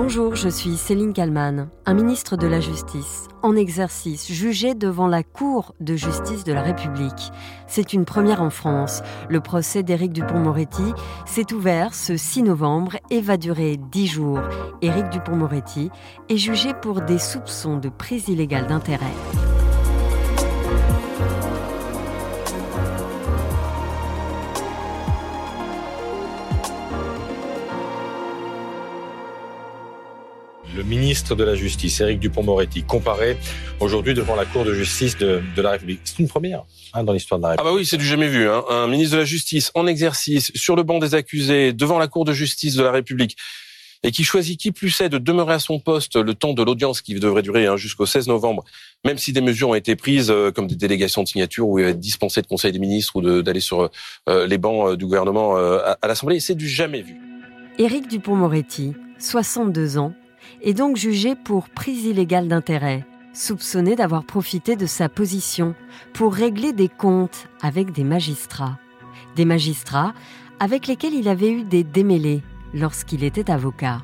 Bonjour, 0.00 0.36
je 0.36 0.48
suis 0.48 0.76
Céline 0.76 1.12
Kalman, 1.12 1.70
un 1.84 1.92
ministre 1.92 2.36
de 2.36 2.46
la 2.46 2.60
Justice, 2.60 3.26
en 3.42 3.56
exercice, 3.56 4.30
jugé 4.30 4.76
devant 4.76 5.08
la 5.08 5.24
Cour 5.24 5.74
de 5.80 5.96
justice 5.96 6.44
de 6.44 6.52
la 6.52 6.62
République. 6.62 7.32
C'est 7.66 7.92
une 7.92 8.04
première 8.04 8.40
en 8.40 8.50
France. 8.50 9.02
Le 9.28 9.40
procès 9.40 9.82
d'Éric 9.82 10.12
Dupont-Moretti 10.12 10.94
s'est 11.26 11.52
ouvert 11.52 11.94
ce 11.94 12.16
6 12.16 12.44
novembre 12.44 12.92
et 13.10 13.20
va 13.20 13.36
durer 13.36 13.76
10 13.76 14.06
jours. 14.06 14.40
Éric 14.82 15.10
Dupont-Moretti 15.10 15.90
est 16.28 16.36
jugé 16.36 16.74
pour 16.80 17.00
des 17.00 17.18
soupçons 17.18 17.76
de 17.76 17.88
prise 17.88 18.28
illégale 18.28 18.68
d'intérêt. 18.68 19.57
Le 30.78 30.84
ministre 30.84 31.34
de 31.34 31.42
la 31.42 31.56
Justice, 31.56 32.00
Éric 32.00 32.20
Dupont-Moretti, 32.20 32.84
comparé 32.84 33.36
aujourd'hui 33.80 34.14
devant 34.14 34.36
la 34.36 34.44
Cour 34.44 34.64
de 34.64 34.72
justice 34.72 35.16
de, 35.16 35.42
la 35.56 35.72
République. 35.72 35.98
C'est 36.04 36.20
une 36.20 36.28
première 36.28 36.62
hein, 36.94 37.02
dans 37.02 37.12
l'histoire 37.12 37.40
de 37.40 37.42
la 37.42 37.48
République. 37.50 37.68
Ah 37.68 37.72
bah 37.72 37.76
oui, 37.76 37.84
c'est 37.84 37.96
du 37.96 38.06
jamais 38.06 38.28
vu. 38.28 38.48
Hein. 38.48 38.62
Un 38.70 38.86
ministre 38.86 39.16
de 39.16 39.18
la 39.18 39.24
Justice 39.24 39.72
en 39.74 39.88
exercice, 39.88 40.52
sur 40.54 40.76
le 40.76 40.84
banc 40.84 41.00
des 41.00 41.16
accusés, 41.16 41.72
devant 41.72 41.98
la 41.98 42.06
Cour 42.06 42.24
de 42.24 42.32
justice 42.32 42.76
de 42.76 42.84
la 42.84 42.92
République, 42.92 43.36
et 44.04 44.12
qui 44.12 44.22
choisit 44.22 44.56
qui 44.60 44.70
plus 44.70 45.00
est 45.00 45.08
de 45.08 45.18
demeurer 45.18 45.54
à 45.54 45.58
son 45.58 45.80
poste 45.80 46.14
le 46.14 46.32
temps 46.34 46.52
de 46.52 46.62
l'audience 46.62 47.00
qui 47.00 47.12
devrait 47.16 47.42
durer 47.42 47.66
hein, 47.66 47.76
jusqu'au 47.76 48.06
16 48.06 48.28
novembre, 48.28 48.64
même 49.04 49.18
si 49.18 49.32
des 49.32 49.40
mesures 49.40 49.70
ont 49.70 49.74
été 49.74 49.96
prises 49.96 50.30
euh, 50.30 50.52
comme 50.52 50.68
des 50.68 50.76
délégations 50.76 51.24
de 51.24 51.28
signature 51.28 51.66
ou 51.66 51.80
être 51.80 51.98
dispensé 51.98 52.40
de 52.40 52.46
Conseil 52.46 52.70
des 52.70 52.78
ministres 52.78 53.16
ou 53.16 53.42
d'aller 53.42 53.58
sur 53.58 53.90
euh, 54.28 54.46
les 54.46 54.58
bancs 54.58 54.90
euh, 54.90 54.96
du 54.96 55.06
gouvernement 55.06 55.56
à, 55.56 55.98
à 56.00 56.06
l'Assemblée. 56.06 56.38
C'est 56.38 56.54
du 56.54 56.68
jamais 56.68 57.02
vu. 57.02 57.16
Éric 57.78 58.06
Dupont-Moretti, 58.06 58.94
62 59.18 59.98
ans, 59.98 60.14
est 60.62 60.74
donc 60.74 60.96
jugé 60.96 61.34
pour 61.34 61.68
prise 61.68 62.04
illégale 62.04 62.48
d'intérêt, 62.48 63.06
soupçonné 63.32 63.96
d'avoir 63.96 64.24
profité 64.24 64.76
de 64.76 64.86
sa 64.86 65.08
position 65.08 65.74
pour 66.12 66.34
régler 66.34 66.72
des 66.72 66.88
comptes 66.88 67.48
avec 67.62 67.92
des 67.92 68.04
magistrats. 68.04 68.78
Des 69.36 69.44
magistrats 69.44 70.14
avec 70.60 70.86
lesquels 70.86 71.14
il 71.14 71.28
avait 71.28 71.52
eu 71.52 71.62
des 71.62 71.84
démêlés 71.84 72.42
lorsqu'il 72.74 73.24
était 73.24 73.50
avocat. 73.50 74.02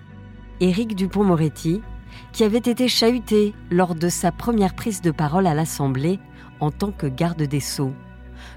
Éric 0.61 0.95
Dupont-Moretti, 0.95 1.83
qui 2.33 2.45
avait 2.45 2.59
été 2.59 2.89
chahuté 2.89 3.55
lors 3.71 3.95
de 3.95 4.09
sa 4.09 4.31
première 4.31 4.75
prise 4.75 5.01
de 5.01 5.11
parole 5.11 5.47
à 5.47 5.55
l'Assemblée 5.55 6.21
en 6.61 6.71
tant 6.71 6.93
que 6.93 7.07
garde 7.07 7.43
des 7.43 7.61
Sceaux. 7.61 7.93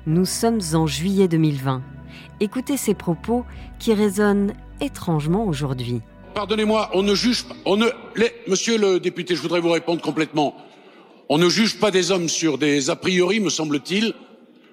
Nous 0.06 0.26
sommes 0.26 0.62
en 0.74 0.86
juillet 0.86 1.28
2020. 1.28 1.82
Écoutez 2.40 2.78
ces 2.78 2.94
propos 2.94 3.46
qui 3.80 3.94
résonnent 3.94 4.54
étrangement 4.80 5.46
aujourd'hui. 5.46 6.02
Pardonnez-moi, 6.38 6.92
on 6.94 7.02
ne 7.02 7.16
juge 7.16 7.46
pas. 7.46 7.56
On 7.66 7.78
ne, 7.78 7.88
monsieur 8.48 8.78
le 8.78 9.00
député, 9.00 9.36
je 9.36 9.42
voudrais 9.42 9.60
vous 9.60 9.72
répondre 9.72 10.04
complètement. 10.04 10.54
On 11.30 11.40
ne 11.40 11.50
juge 11.50 11.80
pas 11.80 11.90
des 11.90 12.12
hommes 12.12 12.30
sur 12.30 12.60
des 12.60 12.92
a 12.92 12.96
priori, 12.96 13.40
me 13.40 13.50
semble-t-il. 13.50 14.14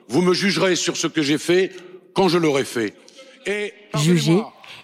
Vous 0.06 0.20
me 0.20 0.34
jugerez 0.34 0.76
sur 0.76 0.98
ce 0.98 1.06
que 1.06 1.22
j'ai 1.22 1.38
fait 1.38 1.72
quand 2.12 2.28
je 2.28 2.36
l'aurai 2.36 2.64
fait. 2.66 2.92
Et 3.46 3.72
Jugé, 3.96 4.42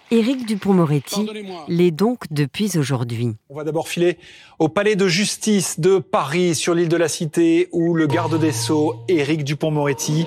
Éric 0.09 0.47
Dupont-Moretti 0.47 1.27
l'est 1.67 1.91
donc 1.91 2.23
depuis 2.31 2.75
aujourd'hui. 2.79 3.35
On 3.49 3.55
va 3.57 3.63
d'abord 3.63 3.87
filer 3.87 4.17
au 4.57 4.67
palais 4.67 4.95
de 4.95 5.07
justice 5.07 5.79
de 5.79 5.99
Paris, 5.99 6.55
sur 6.55 6.73
l'île 6.73 6.89
de 6.89 6.97
la 6.97 7.09
Cité, 7.09 7.69
où 7.73 7.93
le 7.93 8.07
garde 8.07 8.39
des 8.39 8.51
Sceaux, 8.51 8.95
Éric 9.07 9.43
Dupont-Moretti, 9.43 10.25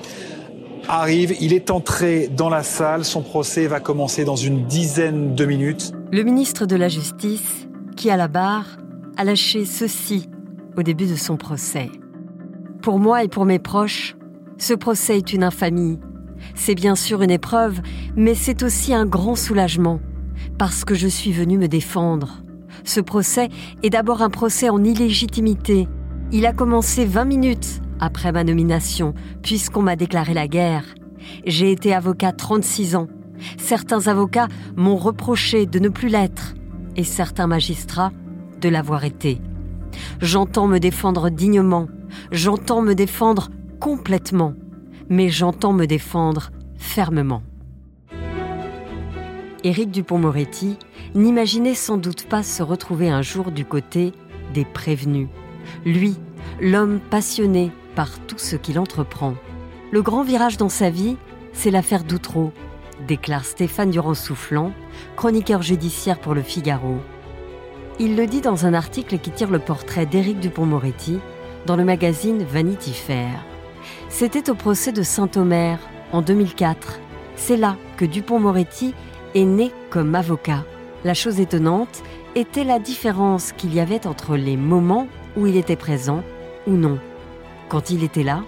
arrive. 0.86 1.34
Il 1.41 1.52
est 1.52 1.72
entré 1.72 2.28
dans 2.28 2.48
la 2.48 2.62
salle. 2.62 3.05
Son 3.05 3.22
procès 3.22 3.66
va 3.66 3.80
commencer 3.80 4.25
dans 4.25 4.36
une 4.36 4.66
dizaine 4.66 5.34
de 5.34 5.44
minutes. 5.47 5.92
Le 6.15 6.23
ministre 6.23 6.65
de 6.65 6.77
la 6.77 6.89
Justice, 6.89 7.67
qui 7.97 8.09
à 8.09 8.17
la 8.17 8.29
barre, 8.29 8.77
a 9.17 9.25
lâché 9.25 9.65
ceci 9.65 10.29
au 10.77 10.84
début 10.84 11.06
de 11.06 11.17
son 11.17 11.37
procès. 11.37 11.91
Pour 12.83 13.01
moi 13.01 13.25
et 13.25 13.29
pour 13.29 13.45
mes 13.45 13.59
proches, 13.59 14.15
ce 14.56 14.75
procès 14.75 15.16
est 15.16 15.33
une 15.33 15.43
infamie. 15.43 15.99
C'est 16.55 16.77
bien 16.77 16.94
sûr 16.94 17.22
une 17.22 17.33
épreuve, 17.33 17.81
mais 18.15 18.37
c'est 18.37 18.62
aussi 18.62 18.94
un 18.94 19.06
grand 19.06 19.34
soulagement, 19.34 19.99
parce 20.56 20.84
que 20.84 20.94
je 20.94 21.09
suis 21.09 21.33
venu 21.33 21.59
me 21.59 21.66
défendre. 21.66 22.44
Ce 22.84 23.00
procès 23.00 23.49
est 23.83 23.91
d'abord 23.91 24.22
un 24.22 24.31
procès 24.31 24.69
en 24.69 24.84
illégitimité. 24.84 25.88
Il 26.31 26.47
a 26.47 26.53
commencé 26.53 27.06
20 27.06 27.25
minutes 27.25 27.81
après 27.99 28.31
ma 28.31 28.44
nomination, 28.44 29.15
puisqu'on 29.43 29.83
m'a 29.83 29.97
déclaré 29.97 30.33
la 30.33 30.47
guerre. 30.47 30.84
J'ai 31.44 31.72
été 31.72 31.93
avocat 31.93 32.31
36 32.31 32.94
ans. 32.94 33.09
Certains 33.59 34.06
avocats 34.09 34.49
m'ont 34.77 34.97
reproché 34.97 35.66
de 35.66 35.78
ne 35.78 35.88
plus 35.88 36.09
l'être, 36.09 36.55
et 36.97 37.05
certains 37.05 37.47
magistrats 37.47 38.12
de 38.60 38.69
l'avoir 38.69 39.05
été. 39.05 39.41
J'entends 40.21 40.66
me 40.66 40.78
défendre 40.78 41.31
dignement, 41.31 41.88
j'entends 42.32 42.82
me 42.82 42.94
défendre 42.94 43.50
complètement, 43.81 44.55
mais 45.09 45.28
j'entends 45.28 45.72
me 45.72 45.87
défendre 45.87 46.50
fermement. 46.77 47.43
Éric 49.62 49.91
Dupont-Moretti 49.91 50.78
n'imaginait 51.15 51.75
sans 51.75 51.97
doute 51.97 52.26
pas 52.28 52.43
se 52.43 52.62
retrouver 52.62 53.09
un 53.09 53.22
jour 53.22 53.50
du 53.50 53.65
côté 53.65 54.12
des 54.53 54.65
prévenus. 54.65 55.28
Lui, 55.87 56.16
l'homme 56.61 57.00
passionné 57.11 57.71
par 57.94 58.19
tout 58.26 58.38
ce 58.38 58.56
qu'il 58.56 58.78
entreprend. 58.78 59.34
Le 59.91 60.03
grand 60.03 60.22
virage 60.22 60.56
dans 60.56 60.69
sa 60.69 60.91
vie, 60.91 61.16
c'est 61.53 61.71
l'affaire 61.71 62.05
d'Outreau, 62.05 62.53
déclare 63.06 63.44
Stéphane 63.44 63.91
Durand-Soufflant, 63.91 64.72
chroniqueur 65.16 65.62
judiciaire 65.62 66.19
pour 66.19 66.34
le 66.34 66.43
Figaro. 66.43 66.99
Il 67.99 68.16
le 68.16 68.27
dit 68.27 68.41
dans 68.41 68.66
un 68.66 68.75
article 68.75 69.19
qui 69.19 69.31
tire 69.31 69.50
le 69.50 69.59
portrait 69.59 70.06
d'Éric 70.06 70.41
Dupont-Moretti 70.41 71.21
dans 71.66 71.77
le 71.77 71.84
magazine 71.84 72.44
Vanity 72.44 72.93
Fair. 72.93 73.44
C'était 74.09 74.50
au 74.50 74.55
procès 74.55 74.93
de 74.93 75.03
Saint-Omer 75.03 75.78
en 76.12 76.22
2004. 76.22 77.00
C'est 77.37 77.56
là 77.56 77.77
que 77.97 78.05
Dupont-Moretti 78.05 78.94
est 79.34 79.44
né 79.44 79.72
comme 79.91 80.15
avocat. 80.15 80.65
La 81.05 81.15
chose 81.15 81.41
étonnante 81.41 82.03
était 82.34 82.65
la 82.65 82.78
différence 82.78 83.53
qu'il 83.53 83.75
y 83.75 83.81
avait 83.81 84.06
entre 84.06 84.37
les 84.37 84.56
moments 84.56 85.09
où 85.37 85.47
il 85.47 85.56
était 85.56 85.76
présent 85.76 86.22
ou 86.66 86.72
non. 86.72 86.99
Quand 87.69 87.91
il 87.91 88.03
était 88.03 88.22
là, 88.22 88.43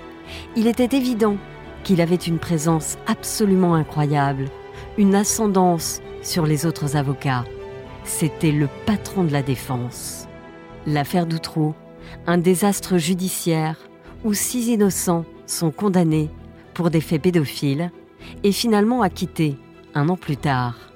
il 0.56 0.66
était 0.66 0.96
évident 0.96 1.36
qu'il 1.86 2.00
avait 2.00 2.16
une 2.16 2.40
présence 2.40 2.98
absolument 3.06 3.76
incroyable, 3.76 4.46
une 4.98 5.14
ascendance 5.14 6.00
sur 6.20 6.44
les 6.44 6.66
autres 6.66 6.96
avocats. 6.96 7.44
C'était 8.02 8.50
le 8.50 8.68
patron 8.86 9.22
de 9.22 9.30
la 9.30 9.42
défense. 9.42 10.26
L'affaire 10.84 11.26
d'Outreau, 11.26 11.76
un 12.26 12.38
désastre 12.38 12.98
judiciaire 12.98 13.76
où 14.24 14.34
six 14.34 14.66
innocents 14.66 15.24
sont 15.46 15.70
condamnés 15.70 16.28
pour 16.74 16.90
des 16.90 17.00
faits 17.00 17.22
pédophiles 17.22 17.92
et 18.42 18.50
finalement 18.50 19.02
acquittés 19.02 19.56
un 19.94 20.08
an 20.08 20.16
plus 20.16 20.36
tard. 20.36 20.90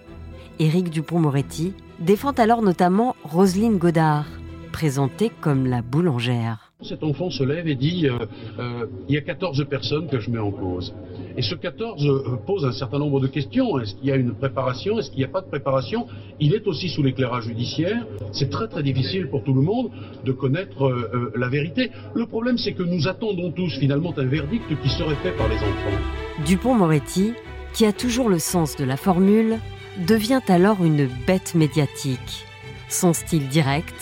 Éric 0.59 0.91
Dupont-Moretti 0.91 1.73
défend 2.00 2.33
alors 2.33 2.62
notamment 2.62 3.15
Roselyne 3.23 3.79
Godard, 3.79 4.27
présentée 4.73 5.31
comme 5.41 5.67
la 5.67 5.83
boulangère. 5.83 6.69
Cet 6.83 7.03
enfant 7.03 7.29
se 7.29 7.45
lève 7.45 7.69
et 7.69 7.75
dit 7.75 8.09
euh, 8.09 8.19
euh, 8.59 8.87
il 9.09 9.15
y 9.15 9.19
a 9.19 9.21
14 9.21 9.67
personnes 9.69 10.09
que 10.09 10.19
je 10.19 10.31
mets 10.31 10.39
en 10.39 10.51
cause. 10.51 10.95
Et 11.37 11.43
ce 11.43 11.55
14 11.55 12.07
euh, 12.07 12.37
pose 12.47 12.65
un 12.65 12.73
certain 12.73 12.99
nombre 12.99 13.21
de 13.21 13.27
questions. 13.27 13.79
Est-ce 13.79 13.95
qu'il 13.97 14.07
y 14.07 14.13
a 14.13 14.17
une 14.17 14.35
préparation? 14.35 14.99
Est-ce 14.99 15.11
qu'il 15.11 15.19
n'y 15.19 15.25
a 15.25 15.29
pas 15.29 15.43
de 15.43 15.49
préparation? 15.49 16.07
Il 16.41 16.55
est 16.55 16.67
aussi 16.67 16.89
sous 16.89 17.03
l'éclairage 17.03 17.45
judiciaire. 17.45 18.07
C'est 18.33 18.49
très 18.49 18.67
très 18.67 18.83
difficile 18.83 19.29
pour 19.29 19.45
tout 19.45 19.53
le 19.53 19.61
monde 19.61 19.91
de 20.25 20.33
connaître 20.33 20.91
la 21.37 21.49
vérité. 21.49 21.91
Le 22.15 22.27
problème, 22.27 22.57
c'est 22.57 22.73
que 22.73 22.83
nous 22.83 23.09
attendons 23.09 23.51
tous 23.51 23.79
finalement 23.79 24.15
un 24.17 24.25
verdict 24.25 24.69
qui 24.83 24.89
serait 24.89 25.17
fait 25.17 25.33
par 25.33 25.49
les 25.49 25.57
enfants. 25.57 25.99
Dupont-Moretti, 26.47 27.35
qui 27.75 27.85
a 27.85 27.93
toujours 27.93 28.29
le 28.29 28.39
sens 28.39 28.77
de 28.77 28.85
la 28.85 28.97
formule, 28.97 29.59
devient 30.07 30.41
alors 30.49 30.83
une 30.83 31.09
bête 31.27 31.55
médiatique. 31.55 32.47
Son 32.88 33.12
style 33.12 33.49
direct, 33.49 33.94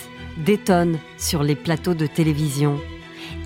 détonne 0.44 0.99
sur 1.17 1.43
les 1.43 1.56
plateaux 1.56 1.94
de 1.94 2.06
télévision. 2.06 2.79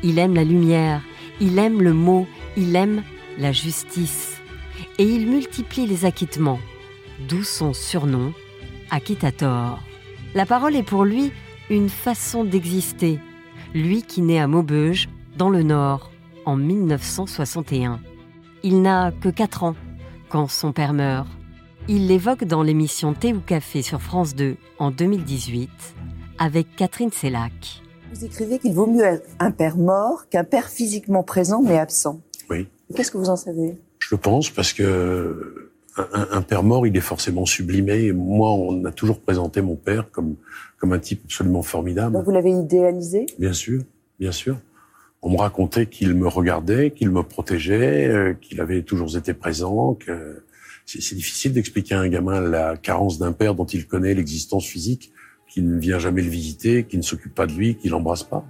Il 0.03 0.19
aime 0.19 0.35
la 0.35 0.45
lumière, 0.45 1.03
il 1.41 1.59
aime 1.59 1.83
le 1.83 1.93
mot, 1.93 2.27
il 2.57 2.77
aime 2.77 3.03
la 3.39 3.53
justice. 3.53 4.41
Et 4.99 5.05
il 5.05 5.29
multiplie 5.29 5.87
les 5.87 6.05
acquittements, 6.05 6.61
d'où 7.29 7.43
son 7.43 7.73
surnom, 7.73 8.33
Acquittator. 8.91 9.81
La 10.35 10.45
parole 10.45 10.77
est 10.77 10.83
pour 10.83 11.05
lui 11.05 11.33
une 11.71 11.89
façon 11.89 12.45
d'exister, 12.45 13.19
lui 13.75 14.03
qui 14.03 14.21
naît 14.21 14.41
à 14.41 14.47
Maubeuge, 14.47 15.09
dans 15.39 15.49
le 15.49 15.63
Nord, 15.63 16.11
en 16.45 16.57
1961. 16.57 18.01
Il 18.63 18.83
n'a 18.83 19.13
que 19.13 19.31
4 19.31 19.65
ans 19.65 19.77
quand 20.29 20.49
son 20.49 20.73
père 20.73 20.93
meurt. 20.93 21.29
Il 21.89 22.07
l'évoque 22.07 22.45
dans 22.45 22.63
l'émission 22.63 23.15
Thé 23.15 23.33
ou 23.33 23.41
Café 23.41 23.83
sur 23.83 24.01
France 24.01 24.35
2 24.35 24.57
en 24.79 24.91
2018 24.91 25.71
avec 26.43 26.75
Catherine 26.75 27.13
Sellac. 27.13 27.83
Vous 28.13 28.25
écrivez 28.25 28.59
qu'il 28.59 28.73
vaut 28.73 28.89
mieux 28.89 29.23
un 29.39 29.51
père 29.53 29.77
mort 29.77 30.29
qu'un 30.29 30.43
père 30.43 30.69
physiquement 30.69 31.23
présent 31.23 31.63
mais 31.63 31.79
absent. 31.79 32.21
Oui. 32.51 32.67
Qu'est-ce 32.97 33.13
que 33.13 33.17
vous 33.17 33.31
en 33.31 33.37
savez? 33.37 33.79
Je 34.01 34.09
le 34.11 34.17
pense 34.17 34.51
parce 34.51 34.73
que 34.73 35.71
un, 35.97 36.43
père 36.43 36.65
mort, 36.65 36.87
il 36.87 36.97
est 36.97 37.01
forcément 37.01 37.47
sublimé. 37.47 38.13
moi, 38.13 38.51
on 38.51 38.85
a 38.87 38.91
toujours 38.91 39.21
présenté 39.21 39.63
mon 39.63 39.77
père 39.77 40.11
comme 40.11 40.35
comme 40.79 40.93
un 40.93 40.99
type 40.99 41.23
absolument 41.27 41.63
formidable. 41.63 42.21
vous 42.25 42.31
l'avez 42.33 42.51
idéalisé? 42.51 43.27
Bien 43.39 43.53
sûr, 43.53 43.83
bien 44.19 44.33
sûr. 44.33 44.57
On 45.21 45.31
me 45.31 45.37
racontait 45.37 45.87
qu'il 45.87 46.13
me 46.15 46.27
regardait, 46.27 46.91
qu'il 46.91 47.11
me 47.11 47.23
protégeait, 47.23 48.09
euh, 48.09 48.35
qu'il 48.35 48.61
avait 48.61 48.83
toujours 48.83 49.17
été 49.17 49.33
présent. 49.33 49.95
Que 49.95 50.43
c'est 50.87 51.15
difficile 51.15 51.53
d'expliquer 51.53 51.95
à 51.95 52.01
un 52.01 52.09
gamin 52.09 52.41
la 52.41 52.77
carence 52.77 53.21
d'un 53.21 53.33
père 53.33 53.55
dont 53.55 53.65
il 53.65 53.87
connaît 53.87 54.15
l'existence 54.15 54.67
physique, 54.67 55.13
qui 55.53 55.61
ne 55.61 55.79
vient 55.79 55.99
jamais 55.99 56.23
le 56.23 56.31
visiter, 56.31 56.85
qui 56.85 56.97
ne 56.97 57.03
s'occupe 57.03 57.35
pas 57.35 57.47
de 57.47 57.53
lui, 57.53 57.77
qui 57.77 57.91
l'embrasse 57.91 58.23
pas. 58.23 58.43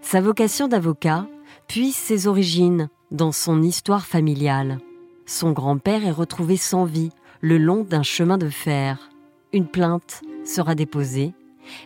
Sa 0.00 0.22
vocation 0.22 0.68
d'avocat 0.68 1.28
puise 1.68 1.94
ses 1.94 2.26
origines 2.26 2.88
dans 3.10 3.30
son 3.30 3.62
histoire 3.62 4.06
familiale. 4.06 4.78
Son 5.26 5.52
grand-père 5.52 6.06
est 6.06 6.10
retrouvé 6.10 6.56
sans 6.56 6.86
vie 6.86 7.10
le 7.42 7.58
long 7.58 7.84
d'un 7.84 8.02
chemin 8.02 8.38
de 8.38 8.48
fer. 8.48 9.10
Une 9.52 9.66
plainte 9.66 10.22
sera 10.44 10.74
déposée, 10.74 11.34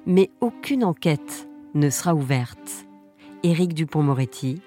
mais 0.06 0.31
aucune 0.41 0.85
enquête 0.85 1.49
ne 1.75 1.91
sera 1.91 2.15
ouverte. 2.15 2.87
Éric 3.43 3.75
Dupont-Moretti 3.75 4.61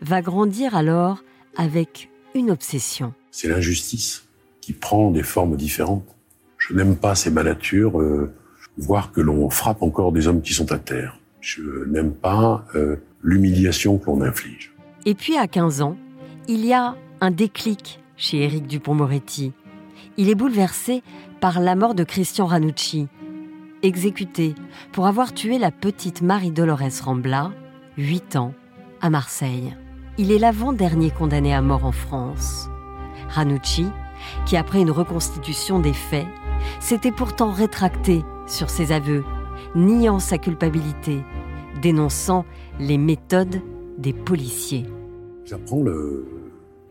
va 0.00 0.20
grandir 0.20 0.74
alors 0.74 1.22
avec 1.56 2.10
une 2.34 2.50
obsession. 2.50 3.14
C'est 3.30 3.48
l'injustice 3.48 4.24
qui 4.60 4.72
prend 4.72 5.12
des 5.12 5.22
formes 5.22 5.56
différentes. 5.56 6.16
Je 6.56 6.74
n'aime 6.74 6.96
pas 6.96 7.14
ces 7.14 7.30
mallatures, 7.30 8.00
euh, 8.00 8.34
voir 8.78 9.12
que 9.12 9.20
l'on 9.20 9.50
frappe 9.50 9.82
encore 9.82 10.12
des 10.12 10.28
hommes 10.28 10.40
qui 10.40 10.54
sont 10.54 10.70
à 10.72 10.78
terre. 10.78 11.18
Je 11.40 11.84
n'aime 11.86 12.12
pas 12.12 12.64
euh, 12.74 12.96
l'humiliation 13.22 13.98
que 13.98 14.06
l'on 14.06 14.22
inflige. 14.22 14.72
Et 15.06 15.14
puis 15.14 15.36
à 15.36 15.46
15 15.46 15.82
ans, 15.82 15.96
il 16.48 16.64
y 16.64 16.72
a 16.72 16.96
un 17.20 17.30
déclic 17.30 18.00
chez 18.16 18.42
Éric 18.42 18.66
Dupont-Moretti. 18.66 19.52
Il 20.16 20.28
est 20.28 20.34
bouleversé 20.34 21.02
par 21.40 21.60
la 21.60 21.76
mort 21.76 21.94
de 21.94 22.04
Christian 22.04 22.46
Ranucci, 22.46 23.08
exécuté 23.82 24.54
pour 24.92 25.06
avoir 25.06 25.32
tué 25.32 25.58
la 25.58 25.70
petite 25.70 26.22
Marie-Dolores 26.22 27.02
Rambla, 27.04 27.52
8 27.96 28.36
ans, 28.36 28.54
à 29.00 29.10
Marseille. 29.10 29.76
Il 30.18 30.32
est 30.32 30.38
l'avant-dernier 30.38 31.10
condamné 31.10 31.54
à 31.54 31.62
mort 31.62 31.84
en 31.84 31.92
France. 31.92 32.68
Ranucci 33.28 33.86
qui, 34.46 34.56
après 34.56 34.80
une 34.80 34.90
reconstitution 34.90 35.78
des 35.78 35.92
faits, 35.92 36.26
s'était 36.80 37.12
pourtant 37.12 37.52
rétracté 37.52 38.24
sur 38.48 38.70
ses 38.70 38.92
aveux, 38.92 39.24
niant 39.74 40.18
sa 40.18 40.38
culpabilité, 40.38 41.20
dénonçant 41.82 42.44
les 42.80 42.98
méthodes 42.98 43.60
des 43.98 44.12
policiers. 44.12 44.86
J'apprends 45.44 45.84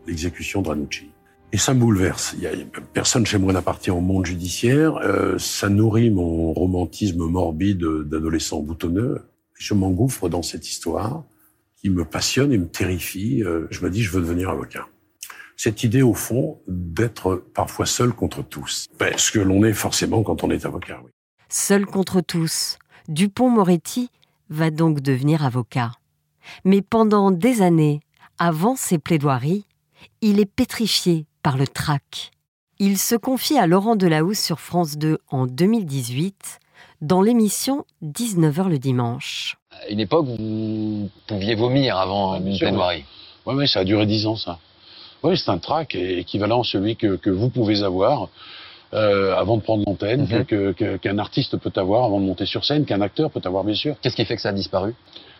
l'exécution 0.06 0.62
de 0.62 0.68
Ranucci. 0.68 1.10
Et 1.52 1.56
ça 1.56 1.72
me 1.72 1.80
bouleverse. 1.80 2.36
Personne 2.92 3.24
chez 3.24 3.38
moi 3.38 3.52
n'appartient 3.52 3.90
au 3.90 4.00
monde 4.00 4.26
judiciaire. 4.26 4.96
Euh, 4.96 5.38
ça 5.38 5.70
nourrit 5.70 6.10
mon 6.10 6.52
romantisme 6.52 7.24
morbide 7.24 7.84
d'adolescent 8.04 8.60
boutonneux. 8.60 9.22
Je 9.54 9.72
m'engouffre 9.72 10.28
dans 10.28 10.42
cette 10.42 10.68
histoire 10.68 11.24
qui 11.76 11.88
me 11.88 12.04
passionne 12.04 12.52
et 12.52 12.58
me 12.58 12.66
terrifie. 12.66 13.42
Euh, 13.42 13.66
je 13.70 13.82
me 13.82 13.90
dis, 13.90 14.02
je 14.02 14.10
veux 14.10 14.20
devenir 14.20 14.50
avocat 14.50 14.86
cette 15.58 15.82
idée, 15.82 16.02
au 16.02 16.14
fond, 16.14 16.60
d'être 16.68 17.44
parfois 17.52 17.84
seul 17.84 18.12
contre 18.12 18.42
tous. 18.42 18.86
Ben, 18.98 19.12
ce 19.18 19.32
que 19.32 19.40
l'on 19.40 19.64
est 19.64 19.72
forcément 19.72 20.22
quand 20.22 20.44
on 20.44 20.50
est 20.50 20.64
avocat. 20.64 21.00
Oui. 21.04 21.10
Seul 21.50 21.86
contre 21.86 22.20
tous, 22.20 22.78
Dupont-Moretti 23.08 24.10
va 24.50 24.70
donc 24.70 25.00
devenir 25.00 25.46
avocat. 25.46 25.92
Mais 26.64 26.82
pendant 26.82 27.30
des 27.30 27.62
années, 27.62 28.00
avant 28.38 28.76
ses 28.76 28.98
plaidoiries, 28.98 29.64
il 30.20 30.40
est 30.40 30.46
pétrifié 30.46 31.24
par 31.42 31.56
le 31.56 31.66
trac. 31.66 32.32
Il 32.78 32.98
se 32.98 33.14
confie 33.14 33.56
à 33.56 33.66
Laurent 33.66 33.96
Delahousse 33.96 34.40
sur 34.40 34.60
France 34.60 34.98
2 34.98 35.18
en 35.30 35.46
2018 35.46 36.60
dans 37.00 37.22
l'émission 37.22 37.86
19h 38.04 38.68
le 38.68 38.78
dimanche. 38.78 39.56
À 39.70 39.88
une 39.88 40.00
époque, 40.00 40.26
vous 40.26 41.08
pouviez 41.26 41.54
vomir 41.54 41.96
avant 41.96 42.36
une 42.36 42.58
plaidoirie. 42.58 43.04
Oui, 43.46 43.54
ouais, 43.54 43.66
ça 43.66 43.80
a 43.80 43.84
duré 43.84 44.04
dix 44.04 44.26
ans, 44.26 44.36
ça. 44.36 44.58
Oui, 45.22 45.38
c'est 45.38 45.50
un 45.50 45.58
track 45.58 45.94
équivalent 45.94 46.60
à 46.60 46.64
celui 46.64 46.96
que, 46.96 47.16
que 47.16 47.30
vous 47.30 47.48
pouvez 47.48 47.82
avoir 47.82 48.28
euh, 48.94 49.34
avant 49.36 49.56
de 49.56 49.62
prendre 49.62 49.84
l'antenne, 49.86 50.26
mhm. 50.30 50.98
qu'un 50.98 51.18
artiste 51.18 51.56
peut 51.58 51.72
avoir 51.76 52.04
avant 52.04 52.20
de 52.20 52.26
monter 52.26 52.46
sur 52.46 52.64
scène, 52.64 52.84
qu'un 52.84 53.00
acteur 53.00 53.30
peut 53.30 53.42
avoir, 53.44 53.64
bien 53.64 53.74
sûr. 53.74 53.96
Qu'est-ce 54.00 54.16
qui 54.16 54.24
fait 54.24 54.36
que 54.36 54.42
ça 54.42 54.50
a 54.50 54.52
disparu? 54.52 54.94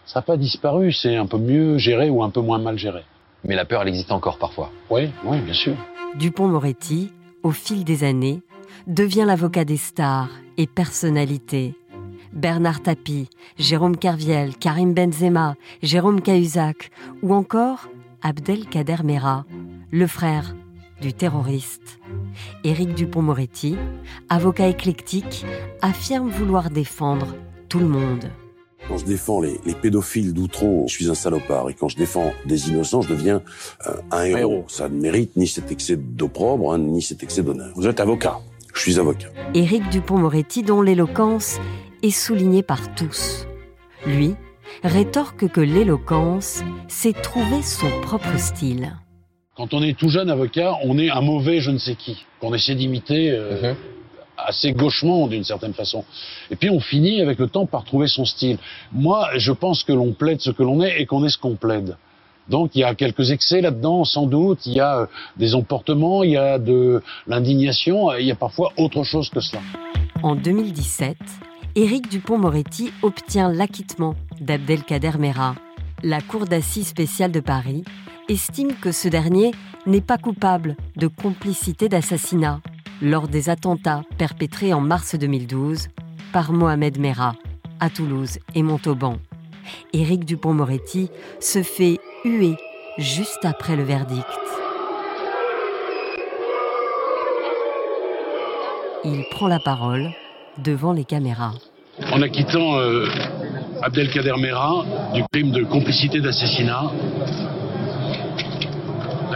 Ça 0.07 0.21
n'a 0.21 0.23
pas 0.23 0.37
disparu, 0.37 0.93
c'est 0.93 1.17
un 1.17 1.27
peu 1.27 1.39
mieux 1.39 1.79
géré 1.79 2.11
ou 2.11 2.23
un 2.23 2.31
peu 2.31 2.41
moins 2.41 2.59
mal 2.59 2.79
géré. 2.79 3.03
Mais 3.45 3.55
la 3.55 3.65
peur, 3.65 3.83
elle 3.83 3.89
existe 3.89 4.13
encore 4.13 4.39
parfois. 4.39 4.71
Oui, 4.91 5.11
oui, 5.25 5.41
bien 5.41 5.55
sûr. 5.55 5.75
Dupont-Moretti, 6.19 7.11
au 7.43 7.51
fil 7.51 7.85
des 7.85 8.05
années, 8.05 8.43
devient 8.87 9.25
l'avocat 9.27 9.65
des 9.65 9.77
stars 9.77 10.31
et 10.57 10.67
personnalités. 10.67 11.75
Bernard 12.33 12.83
Tapie, 12.83 13.29
Jérôme 13.59 13.97
Kerviel, 13.97 14.57
Karim 14.57 14.93
Benzema, 14.93 15.55
Jérôme 15.83 16.21
Cahuzac 16.21 16.91
ou 17.23 17.35
encore 17.35 17.89
Abdelkader 18.23 19.03
Mera, 19.05 19.45
le 19.91 20.07
frère 20.07 20.55
du 21.01 21.13
terroriste. 21.13 21.99
Éric 22.65 22.95
Dupont-Moretti, 22.95 23.77
avocat 24.29 24.69
éclectique, 24.69 25.45
affirme 25.83 26.31
vouloir 26.31 26.71
défendre 26.71 27.35
tout 27.69 27.79
le 27.79 27.89
monde. 27.89 28.31
Quand 28.87 28.97
je 28.97 29.05
défends 29.05 29.41
les, 29.41 29.59
pédophiles 29.83 30.33
d'Outreau, 30.33 30.85
je 30.89 30.95
suis 30.95 31.11
un 31.11 31.15
salopard. 31.15 31.69
Et 31.69 31.75
quand 31.75 31.89
je 31.89 31.97
défends 31.97 32.33
des 32.47 32.71
innocents, 32.71 33.03
je 33.03 33.09
deviens 33.11 33.43
euh, 33.87 33.97
un 34.11 34.25
héros. 34.25 34.65
Ça 34.69 34.89
ne 34.89 34.99
mérite 34.99 35.37
ni 35.37 35.47
cet 35.47 35.71
excès 35.71 35.97
d'opprobre, 35.97 36.73
hein, 36.73 36.79
ni 36.79 37.03
cet 37.03 37.23
excès 37.23 37.43
d'honneur. 37.43 37.73
Vous 37.75 37.87
êtes 37.87 38.01
avocat 38.01 38.39
Je 38.75 38.81
suis 38.81 38.99
avocat. 38.99 39.29
Éric 39.53 39.89
Dupont-Moretti, 39.91 40.63
dont 40.63 40.81
l'éloquence 40.81 41.59
est 42.03 42.11
soulignée 42.11 42.63
par 42.63 42.95
tous. 42.95 43.47
Lui, 44.07 44.37
rétorque 44.83 45.49
que 45.49 45.61
l'éloquence, 45.61 46.63
c'est 46.87 47.21
trouver 47.21 47.63
son 47.63 47.91
propre 48.01 48.39
style. 48.39 48.97
Quand 49.59 49.75
on 49.75 49.83
est 49.83 49.99
tout 49.99 50.09
jeune 50.09 50.31
avocat, 50.31 50.79
on 50.85 50.99
est 50.99 51.11
un 51.11 51.21
mauvais 51.21 51.59
je 51.61 51.73
ne 51.73 51.79
sais 51.79 51.97
qui, 51.97 52.25
qu'on 52.41 52.55
essaie 52.55 52.77
d'imiter 52.77 53.33
euh, 53.33 53.73
mhm. 53.73 53.77
assez 54.37 54.71
gauchement 54.71 55.27
d'une 55.27 55.43
certaine 55.43 55.75
façon. 55.75 56.05
Et 56.53 56.55
puis 56.55 56.71
on 56.71 56.79
finit 56.79 57.21
avec 57.21 57.41
le 57.41 57.49
temps 57.49 57.67
par 57.67 57.83
trouver 57.83 58.07
son 58.07 58.25
style. 58.25 58.59
Moi, 58.93 59.29
je 59.37 59.51
pense 59.51 59.83
que 59.83 59.93
l'on 59.93 60.13
plaide 60.13 60.41
ce 60.41 60.53
que 60.53 60.63
l'on 60.63 60.81
est 60.81 61.01
et 61.01 61.07
qu'on 61.07 61.25
est 61.25 61.29
ce 61.29 61.39
qu'on 61.39 61.57
plaide. 61.57 61.97
Donc 62.49 62.77
il 62.77 62.83
y 62.83 62.85
a 62.85 62.95
quelques 62.95 63.33
excès 63.33 63.61
là-dedans, 63.61 64.05
sans 64.05 64.27
doute. 64.27 64.65
Il 64.65 64.75
y 64.75 64.81
a 64.81 64.99
euh, 65.01 65.07
des 65.37 65.57
emportements, 65.57 66.23
il 66.23 66.31
y 66.31 66.37
a 66.37 66.61
de 66.61 67.03
l'indignation, 67.27 68.15
il 68.15 68.27
y 68.27 68.31
a 68.31 68.37
parfois 68.37 68.73
autre 68.77 69.03
chose 69.03 69.29
que 69.29 69.41
cela. 69.41 69.61
En 70.23 70.37
2017, 70.37 71.17
Éric 71.75 72.09
Dupont-Moretti 72.09 72.93
obtient 73.03 73.53
l'acquittement 73.53 74.15
d'Abdelkader 74.41 75.19
Mera. 75.19 75.57
La 76.05 76.21
Cour 76.21 76.47
d'assises 76.47 76.87
spéciale 76.87 77.33
de 77.33 77.41
Paris 77.41 77.83
estime 78.29 78.75
que 78.75 78.93
ce 78.93 79.09
dernier 79.09 79.53
n'est 79.87 80.03
pas 80.03 80.19
coupable 80.19 80.77
de 80.97 81.07
complicité 81.07 81.89
d'assassinat 81.89 82.61
lors 83.01 83.29
des 83.29 83.49
attentats 83.49 84.03
perpétrés 84.19 84.75
en 84.75 84.81
mars 84.81 85.15
2012 85.15 85.89
par 86.33 86.53
Mohamed 86.53 86.99
Mera 86.99 87.35
à 87.81 87.89
Toulouse 87.91 88.39
et 88.55 88.63
Montauban. 88.63 89.17
Éric 89.93 90.25
Dupont-Moretti 90.25 91.11
se 91.41 91.63
fait 91.63 91.99
huer 92.25 92.57
juste 92.99 93.45
après 93.45 93.77
le 93.77 93.85
verdict. 93.85 94.27
Il 99.05 99.25
prend 99.31 99.49
la 99.49 99.61
parole 99.61 100.11
devant 100.59 100.93
les 100.93 101.05
caméras. 101.05 101.55
En 102.13 102.21
acquittant 102.21 102.79
euh, 102.79 103.07
Abdelkader 103.83 104.35
Mera 104.39 104.85
du 105.15 105.23
crime 105.33 105.53
de 105.53 105.65
complicité 105.65 106.21
d'assassinat, 106.21 106.91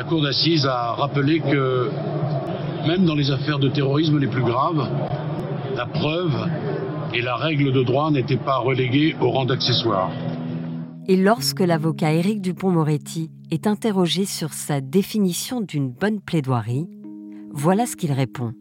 la 0.02 0.08
Cour 0.08 0.22
d'assises 0.22 0.66
a 0.66 0.94
rappelé 0.94 1.38
que 1.38 1.88
même 2.88 3.04
dans 3.04 3.14
les 3.14 3.30
affaires 3.30 3.60
de 3.60 3.68
terrorisme 3.68 4.18
les 4.18 4.26
plus 4.26 4.42
graves, 4.42 4.90
la 5.76 5.86
preuve 5.86 6.34
et 7.14 7.22
la 7.22 7.36
règle 7.36 7.72
de 7.72 7.84
droit 7.84 8.10
n'étaient 8.10 8.36
pas 8.36 8.56
reléguées 8.56 9.14
au 9.20 9.30
rang 9.30 9.44
d'accessoire. 9.44 10.10
Et 11.06 11.16
lorsque 11.16 11.60
l'avocat 11.60 12.12
Éric 12.14 12.40
Dupont-Moretti 12.40 13.30
est 13.52 13.68
interrogé 13.68 14.24
sur 14.24 14.54
sa 14.54 14.80
définition 14.80 15.60
d'une 15.60 15.88
bonne 15.88 16.20
plaidoirie, 16.20 16.88
voilà 17.52 17.86
ce 17.86 17.94
qu'il 17.94 18.10
répond 18.10 18.54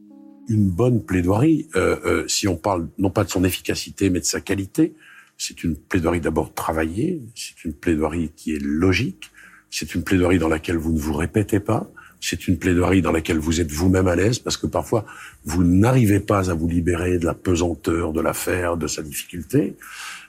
une 0.47 0.69
bonne 0.69 1.03
plaidoirie, 1.03 1.69
euh, 1.75 1.97
euh, 2.03 2.27
si 2.27 2.47
on 2.47 2.57
parle 2.57 2.89
non 2.97 3.09
pas 3.09 3.23
de 3.23 3.29
son 3.29 3.45
efficacité, 3.45 4.09
mais 4.09 4.19
de 4.19 4.25
sa 4.25 4.41
qualité, 4.41 4.95
c'est 5.37 5.63
une 5.63 5.77
plaidoirie 5.77 6.19
d'abord 6.19 6.53
travaillée, 6.53 7.21
c'est 7.35 7.63
une 7.63 7.73
plaidoirie 7.73 8.31
qui 8.35 8.53
est 8.53 8.61
logique, 8.61 9.31
c'est 9.71 9.95
une 9.95 10.03
plaidoirie 10.03 10.37
dans 10.37 10.49
laquelle 10.49 10.77
vous 10.77 10.91
ne 10.91 10.99
vous 10.99 11.13
répétez 11.13 11.59
pas, 11.59 11.89
c'est 12.21 12.47
une 12.47 12.57
plaidoirie 12.57 13.01
dans 13.01 13.11
laquelle 13.11 13.39
vous 13.39 13.59
êtes 13.59 13.71
vous-même 13.71 14.07
à 14.07 14.15
l'aise 14.15 14.37
parce 14.37 14.55
que 14.55 14.67
parfois 14.67 15.05
vous 15.43 15.63
n'arrivez 15.63 16.19
pas 16.19 16.51
à 16.51 16.53
vous 16.53 16.67
libérer 16.67 17.17
de 17.17 17.25
la 17.25 17.33
pesanteur 17.33 18.13
de 18.13 18.21
l'affaire, 18.21 18.77
de 18.77 18.85
sa 18.85 19.01
difficulté. 19.01 19.75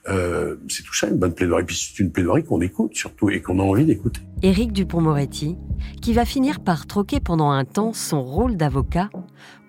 Euh, 0.08 0.56
c'est 0.68 0.82
tout 0.82 0.94
ça 0.94 1.08
une 1.08 1.18
bonne 1.18 1.34
plaidoirie. 1.34 1.64
Puis 1.64 1.76
c'est 1.76 2.02
une 2.02 2.10
plaidoirie 2.10 2.44
qu'on 2.44 2.62
écoute 2.62 2.96
surtout 2.96 3.28
et 3.28 3.42
qu'on 3.42 3.60
a 3.60 3.62
envie 3.62 3.84
d'écouter. 3.84 4.22
Éric 4.42 4.72
Dupont-Moretti, 4.72 5.56
qui 6.00 6.14
va 6.14 6.24
finir 6.24 6.60
par 6.60 6.86
troquer 6.86 7.20
pendant 7.20 7.50
un 7.50 7.64
temps 7.64 7.92
son 7.92 8.24
rôle 8.24 8.56
d'avocat 8.56 9.10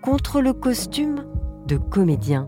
contre 0.01 0.41
le 0.41 0.53
costume 0.53 1.25
de 1.67 1.77
comédien. 1.77 2.47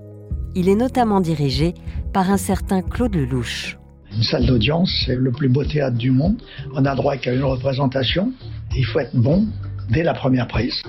Il 0.56 0.70
est 0.70 0.76
notamment 0.76 1.20
dirigé 1.20 1.74
par 2.14 2.32
un 2.32 2.38
certain 2.38 2.82
Claude 2.82 3.14
Lelouch. 3.14 3.78
Une 4.16 4.24
salle 4.24 4.46
d'audience, 4.46 5.04
c'est 5.06 5.16
le 5.16 5.32
plus 5.32 5.50
beau 5.50 5.66
théâtre 5.66 5.98
du 5.98 6.10
monde. 6.10 6.42
On 6.74 6.86
a 6.86 6.96
droit 6.96 7.18
qu'à 7.18 7.34
une 7.34 7.44
représentation. 7.44 8.32
Il 8.76 8.86
faut 8.86 9.00
être 9.00 9.16
bon 9.16 9.46
dès 9.90 10.04
la 10.04 10.14
première 10.14 10.48
prise. 10.48 10.82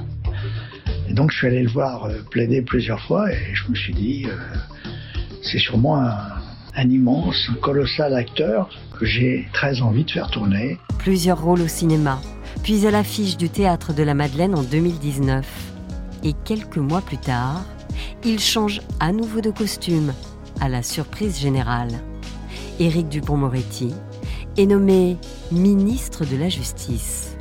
Et 1.08 1.12
donc 1.12 1.32
je 1.32 1.38
suis 1.38 1.46
allé 1.48 1.62
le 1.62 1.68
voir 1.68 2.04
euh, 2.04 2.18
plaider 2.30 2.62
plusieurs 2.62 3.00
fois 3.00 3.32
et 3.32 3.54
je 3.54 3.68
me 3.68 3.74
suis 3.74 3.94
dit, 3.94 4.26
euh, 4.26 4.36
c'est 5.42 5.58
sûrement 5.58 6.00
un, 6.00 6.18
un 6.76 6.88
immense, 6.88 7.48
un 7.50 7.54
colossal 7.54 8.14
acteur 8.14 8.68
que 8.98 9.06
j'ai 9.06 9.48
très 9.52 9.80
envie 9.82 10.04
de 10.04 10.10
faire 10.10 10.30
tourner. 10.30 10.78
Plusieurs 10.98 11.42
rôles 11.42 11.62
au 11.62 11.68
cinéma, 11.68 12.20
puis 12.62 12.86
à 12.86 12.90
l'affiche 12.90 13.36
du 13.36 13.48
Théâtre 13.48 13.92
de 13.92 14.02
la 14.02 14.14
Madeleine 14.14 14.54
en 14.54 14.62
2019. 14.62 15.46
Et 16.24 16.32
quelques 16.44 16.78
mois 16.78 17.02
plus 17.02 17.18
tard, 17.18 17.64
il 18.24 18.40
change 18.40 18.80
à 19.00 19.12
nouveau 19.12 19.40
de 19.40 19.50
costume, 19.50 20.12
à 20.60 20.68
la 20.68 20.82
surprise 20.82 21.38
générale. 21.40 21.92
Éric 22.78 23.08
Dupont-Moretti 23.08 23.94
est 24.58 24.66
nommé 24.66 25.16
ministre 25.50 26.26
de 26.26 26.36
la 26.36 26.50
Justice. 26.50 27.38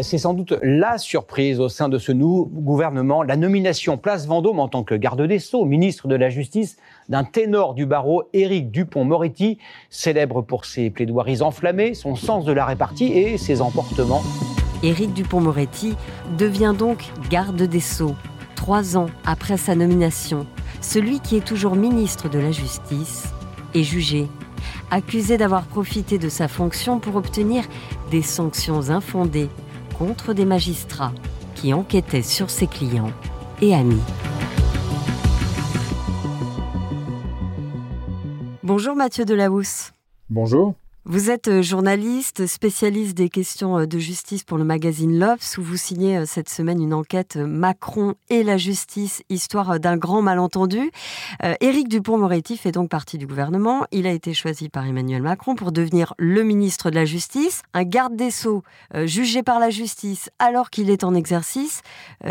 C'est 0.00 0.18
sans 0.18 0.34
doute 0.34 0.52
la 0.62 0.98
surprise 0.98 1.60
au 1.60 1.68
sein 1.68 1.88
de 1.88 1.96
ce 1.98 2.10
nouveau 2.10 2.46
gouvernement, 2.46 3.22
la 3.22 3.36
nomination 3.36 3.98
Place 3.98 4.26
Vendôme 4.26 4.58
en 4.58 4.66
tant 4.66 4.82
que 4.82 4.96
garde 4.96 5.22
des 5.22 5.38
Sceaux, 5.38 5.64
ministre 5.64 6.08
de 6.08 6.16
la 6.16 6.28
Justice, 6.28 6.76
d'un 7.08 7.22
ténor 7.22 7.74
du 7.74 7.86
barreau, 7.86 8.24
Éric 8.32 8.72
Dupont-Moretti, 8.72 9.58
célèbre 9.90 10.42
pour 10.42 10.64
ses 10.64 10.90
plaidoiries 10.90 11.40
enflammées, 11.40 11.94
son 11.94 12.16
sens 12.16 12.44
de 12.44 12.52
la 12.52 12.64
répartie 12.64 13.12
et 13.12 13.38
ses 13.38 13.60
emportements. 13.60 14.22
Éric 14.82 15.14
Dupont-Moretti 15.14 15.94
devient 16.36 16.74
donc 16.76 17.04
garde 17.30 17.62
des 17.62 17.80
Sceaux, 17.80 18.16
trois 18.56 18.96
ans 18.96 19.06
après 19.24 19.56
sa 19.56 19.76
nomination. 19.76 20.46
Celui 20.80 21.20
qui 21.20 21.36
est 21.36 21.46
toujours 21.46 21.76
ministre 21.76 22.28
de 22.28 22.40
la 22.40 22.50
Justice 22.50 23.32
est 23.74 23.82
jugé, 23.82 24.26
accusé 24.90 25.36
d'avoir 25.36 25.64
profité 25.64 26.18
de 26.18 26.28
sa 26.28 26.48
fonction 26.48 26.98
pour 26.98 27.16
obtenir 27.16 27.64
des 28.10 28.22
sanctions 28.22 28.90
infondées 28.90 29.48
contre 29.98 30.32
des 30.32 30.44
magistrats 30.44 31.12
qui 31.54 31.74
enquêtaient 31.74 32.22
sur 32.22 32.50
ses 32.50 32.66
clients 32.66 33.12
et 33.60 33.74
amis. 33.74 34.02
Bonjour 38.62 38.94
Mathieu 38.94 39.24
Delahousse. 39.24 39.92
Bonjour. 40.30 40.74
Vous 41.10 41.30
êtes 41.30 41.48
euh, 41.48 41.62
journaliste, 41.62 42.46
spécialiste 42.46 43.16
des 43.16 43.30
questions 43.30 43.78
euh, 43.78 43.86
de 43.86 43.98
justice 43.98 44.44
pour 44.44 44.58
le 44.58 44.64
magazine 44.64 45.18
L'Obs, 45.18 45.56
où 45.56 45.62
vous 45.62 45.78
signez 45.78 46.18
euh, 46.18 46.26
cette 46.26 46.50
semaine 46.50 46.82
une 46.82 46.92
enquête 46.92 47.36
Macron 47.36 48.14
et 48.28 48.42
la 48.42 48.58
justice, 48.58 49.22
histoire 49.30 49.80
d'un 49.80 49.96
grand 49.96 50.20
malentendu. 50.20 50.90
Éric 51.60 51.88
Dupont-Moretti 51.88 52.58
fait 52.58 52.72
donc 52.72 52.90
partie 52.90 53.16
du 53.16 53.26
gouvernement. 53.26 53.86
Il 53.90 54.06
a 54.06 54.12
été 54.12 54.34
choisi 54.34 54.68
par 54.68 54.86
Emmanuel 54.86 55.22
Macron 55.22 55.54
pour 55.54 55.72
devenir 55.72 56.12
le 56.18 56.42
ministre 56.42 56.90
de 56.90 56.96
la 56.96 57.06
Justice. 57.06 57.62
Un 57.72 57.84
garde 57.84 58.14
des 58.14 58.30
Sceaux 58.30 58.62
jugé 59.04 59.42
par 59.42 59.60
la 59.60 59.70
justice 59.70 60.28
alors 60.38 60.68
qu'il 60.68 60.90
est 60.90 61.04
en 61.04 61.14
exercice, 61.14 61.82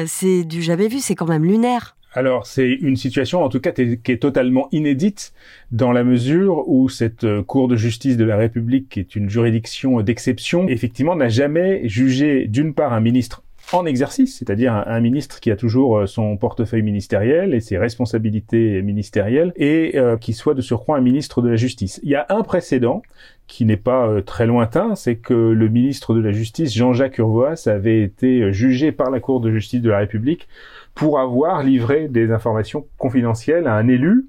c'est 0.06 0.44
du 0.44 0.62
jamais 0.62 0.88
vu, 0.88 1.00
c'est 1.00 1.16
quand 1.16 1.28
même 1.28 1.46
lunaire. 1.46 1.97
Alors, 2.18 2.48
c'est 2.48 2.72
une 2.72 2.96
situation, 2.96 3.44
en 3.44 3.50
tout 3.50 3.60
cas, 3.60 3.72
qui 3.72 4.12
est 4.12 4.20
totalement 4.20 4.70
inédite 4.72 5.34
dans 5.72 5.92
la 5.92 6.04
mesure 6.04 6.68
où 6.68 6.90
cette 6.90 7.26
euh, 7.26 7.44
Cour 7.44 7.68
de 7.68 7.76
justice 7.76 8.18
de 8.18 8.24
la 8.24 8.38
République, 8.38 8.90
qui 8.90 9.00
est 9.00 9.16
une 9.16 9.30
juridiction 9.30 10.02
d'exception, 10.02 10.68
effectivement, 10.68 11.16
n'a 11.16 11.30
jamais 11.30 11.88
jugé, 11.88 12.48
d'une 12.48 12.74
part, 12.74 12.92
un 12.94 13.02
ministre 13.02 13.44
en 13.74 13.86
exercice, 13.86 14.38
c'est-à-dire 14.38 14.74
un, 14.74 15.00
ministre 15.00 15.40
qui 15.40 15.52
a 15.52 15.56
toujours 15.56 15.98
euh, 15.98 16.06
son 16.06 16.38
portefeuille 16.38 16.84
ministériel 16.84 17.54
et 17.54 17.60
ses 17.60 17.78
responsabilités 17.78 18.82
ministérielles, 18.82 19.54
et 19.56 19.98
euh, 19.98 20.18
qui 20.18 20.34
soit 20.34 20.54
de 20.54 20.62
surcroît 20.62 20.98
un 20.98 21.02
ministre 21.02 21.42
de 21.42 21.50
la 21.50 21.56
Justice. 21.56 22.00
Il 22.04 22.10
y 22.10 22.16
a 22.16 22.26
un 22.30 22.44
précédent 22.44 23.02
qui 23.48 23.66
n'est 23.66 23.78
pas 23.78 24.22
très 24.24 24.46
lointain, 24.46 24.96
c'est 24.96 25.16
que 25.16 25.34
le 25.34 25.70
ministre 25.70 26.14
de 26.14 26.20
la 26.20 26.32
Justice, 26.32 26.74
Jean-Jacques 26.74 27.18
Urvoas, 27.18 27.68
avait 27.68 28.02
été 28.02 28.52
jugé 28.52 28.92
par 28.92 29.10
la 29.10 29.22
Cour 29.22 29.40
de 29.40 29.52
justice 29.52 29.82
de 29.82 29.90
la 29.90 30.00
République 30.00 30.50
pour 30.98 31.20
avoir 31.20 31.64
livré 31.64 32.08
des 32.08 32.32
informations 32.32 32.88
confidentielles 32.98 33.68
à 33.68 33.76
un 33.76 33.88
élu, 33.88 34.26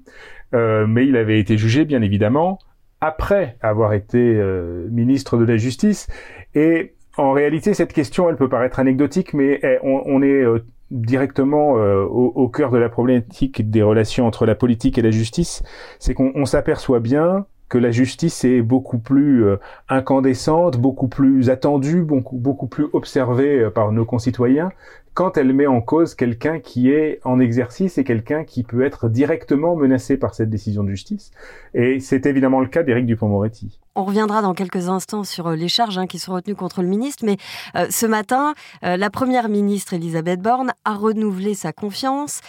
euh, 0.53 0.85
mais 0.87 1.07
il 1.07 1.17
avait 1.17 1.39
été 1.39 1.57
jugé 1.57 1.83
bien 1.83 2.01
évidemment 2.03 2.59
après 3.01 3.57
avoir 3.61 3.93
été 3.93 4.19
euh, 4.19 4.87
ministre 4.91 5.37
de 5.37 5.45
la 5.45 5.57
Justice. 5.57 6.07
Et 6.53 6.93
en 7.19 7.31
réalité, 7.31 7.73
cette 7.73 7.93
question, 7.93 8.29
elle 8.29 8.35
peut 8.35 8.49
paraître 8.49 8.79
anecdotique, 8.79 9.33
mais 9.33 9.59
eh, 9.63 9.77
on, 9.83 10.21
est 10.21 10.43
euh, 10.43 10.59
directement 10.91 11.73
au, 11.73 12.31
au, 12.35 12.47
cœur 12.49 12.71
de 12.71 12.77
la 12.77 12.89
problématique 12.89 13.69
des 13.69 13.83
relations 13.83 14.25
entre 14.25 14.45
la 14.45 14.55
politique 14.55 14.97
et 14.97 15.01
la 15.01 15.11
justice. 15.11 15.61
C'est 15.99 16.13
qu'on 16.13 16.45
s'aperçoit 16.45 16.99
bien 16.99 17.45
que 17.67 17.77
la 17.77 17.91
justice 17.91 18.43
est 18.45 18.63
beaucoup 18.63 18.97
plus 18.97 19.45
incandescente, 19.89 20.77
beaucoup 20.77 21.07
plus 21.07 21.51
attendue, 21.51 22.01
beaucoup, 22.01 22.37
beaucoup 22.37 22.65
plus 22.65 22.87
observée 22.93 23.69
par 23.69 23.91
nos 23.91 24.05
concitoyens 24.05 24.71
quand 25.19 25.35
elle 25.35 25.51
met 25.51 25.67
en 25.67 25.81
cause 25.81 26.15
quelqu'un 26.15 26.59
qui 26.61 26.91
est 26.91 27.19
en 27.25 27.41
exercice 27.41 27.97
et 27.97 28.05
quelqu'un 28.05 28.45
qui 28.45 28.63
peut 28.63 28.83
être 28.83 29.09
directement 29.09 29.75
menacé 29.75 30.15
par 30.15 30.33
cette 30.33 30.49
décision 30.49 30.81
de 30.81 30.89
justice. 30.89 31.31
Et 31.73 31.99
c'est 31.99 32.25
évidemment 32.25 32.61
le 32.61 32.67
cas 32.67 32.83
d'Éric 32.83 33.05
Dupont-Moretti. 33.05 33.81
On 33.95 34.05
reviendra 34.05 34.41
dans 34.41 34.53
quelques 34.53 34.87
instants 34.87 35.23
sur 35.23 35.47
euh, 35.47 35.55
les 35.55 35.67
charges 35.67 35.97
hein, 35.97 36.05
qui 36.07 36.19
sont 36.19 36.33
retenues 36.33 36.55
contre 36.55 36.81
le 36.81 36.87
ministre, 36.87 37.25
mais 37.25 37.37
euh, 37.75 37.87
ce 37.89 38.05
matin, 38.05 38.53
euh, 38.85 38.97
la 38.97 39.09
première 39.09 39.49
ministre 39.49 39.93
Elisabeth 39.93 40.41
Borne 40.41 40.73
a 40.85 40.93
renouvelé 40.93 41.55
sa 41.55 41.73
confiance 41.73 42.41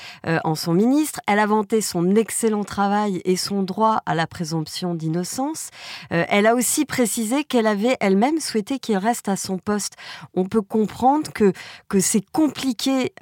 en 0.44 0.54
son 0.54 0.75
ministre. 0.75 1.20
Elle 1.26 1.38
a 1.38 1.47
vanté 1.47 1.80
son 1.80 2.14
excellent 2.14 2.64
travail 2.64 3.20
et 3.25 3.37
son 3.37 3.62
droit 3.62 4.00
à 4.06 4.14
la 4.14 4.26
présomption 4.26 4.94
d'innocence. 4.94 5.70
elle 6.11 6.47
a 6.47 6.54
aussi 6.54 6.85
précisé 6.85 7.44
qu'elle 7.44 7.66
avait 7.66 7.97
elle-même 8.00 8.40
souhaité 8.40 8.78
qu'il 8.78 8.97
reste 8.97 9.28
à 9.28 9.37
son 9.37 9.59
poste. 9.59 9.94
On 10.35 10.44
peut 10.44 10.62
comprendre 10.62 11.32
que, 11.32 11.52
que 11.88 12.00
c'est 12.00 12.25
compliqué 12.32 13.12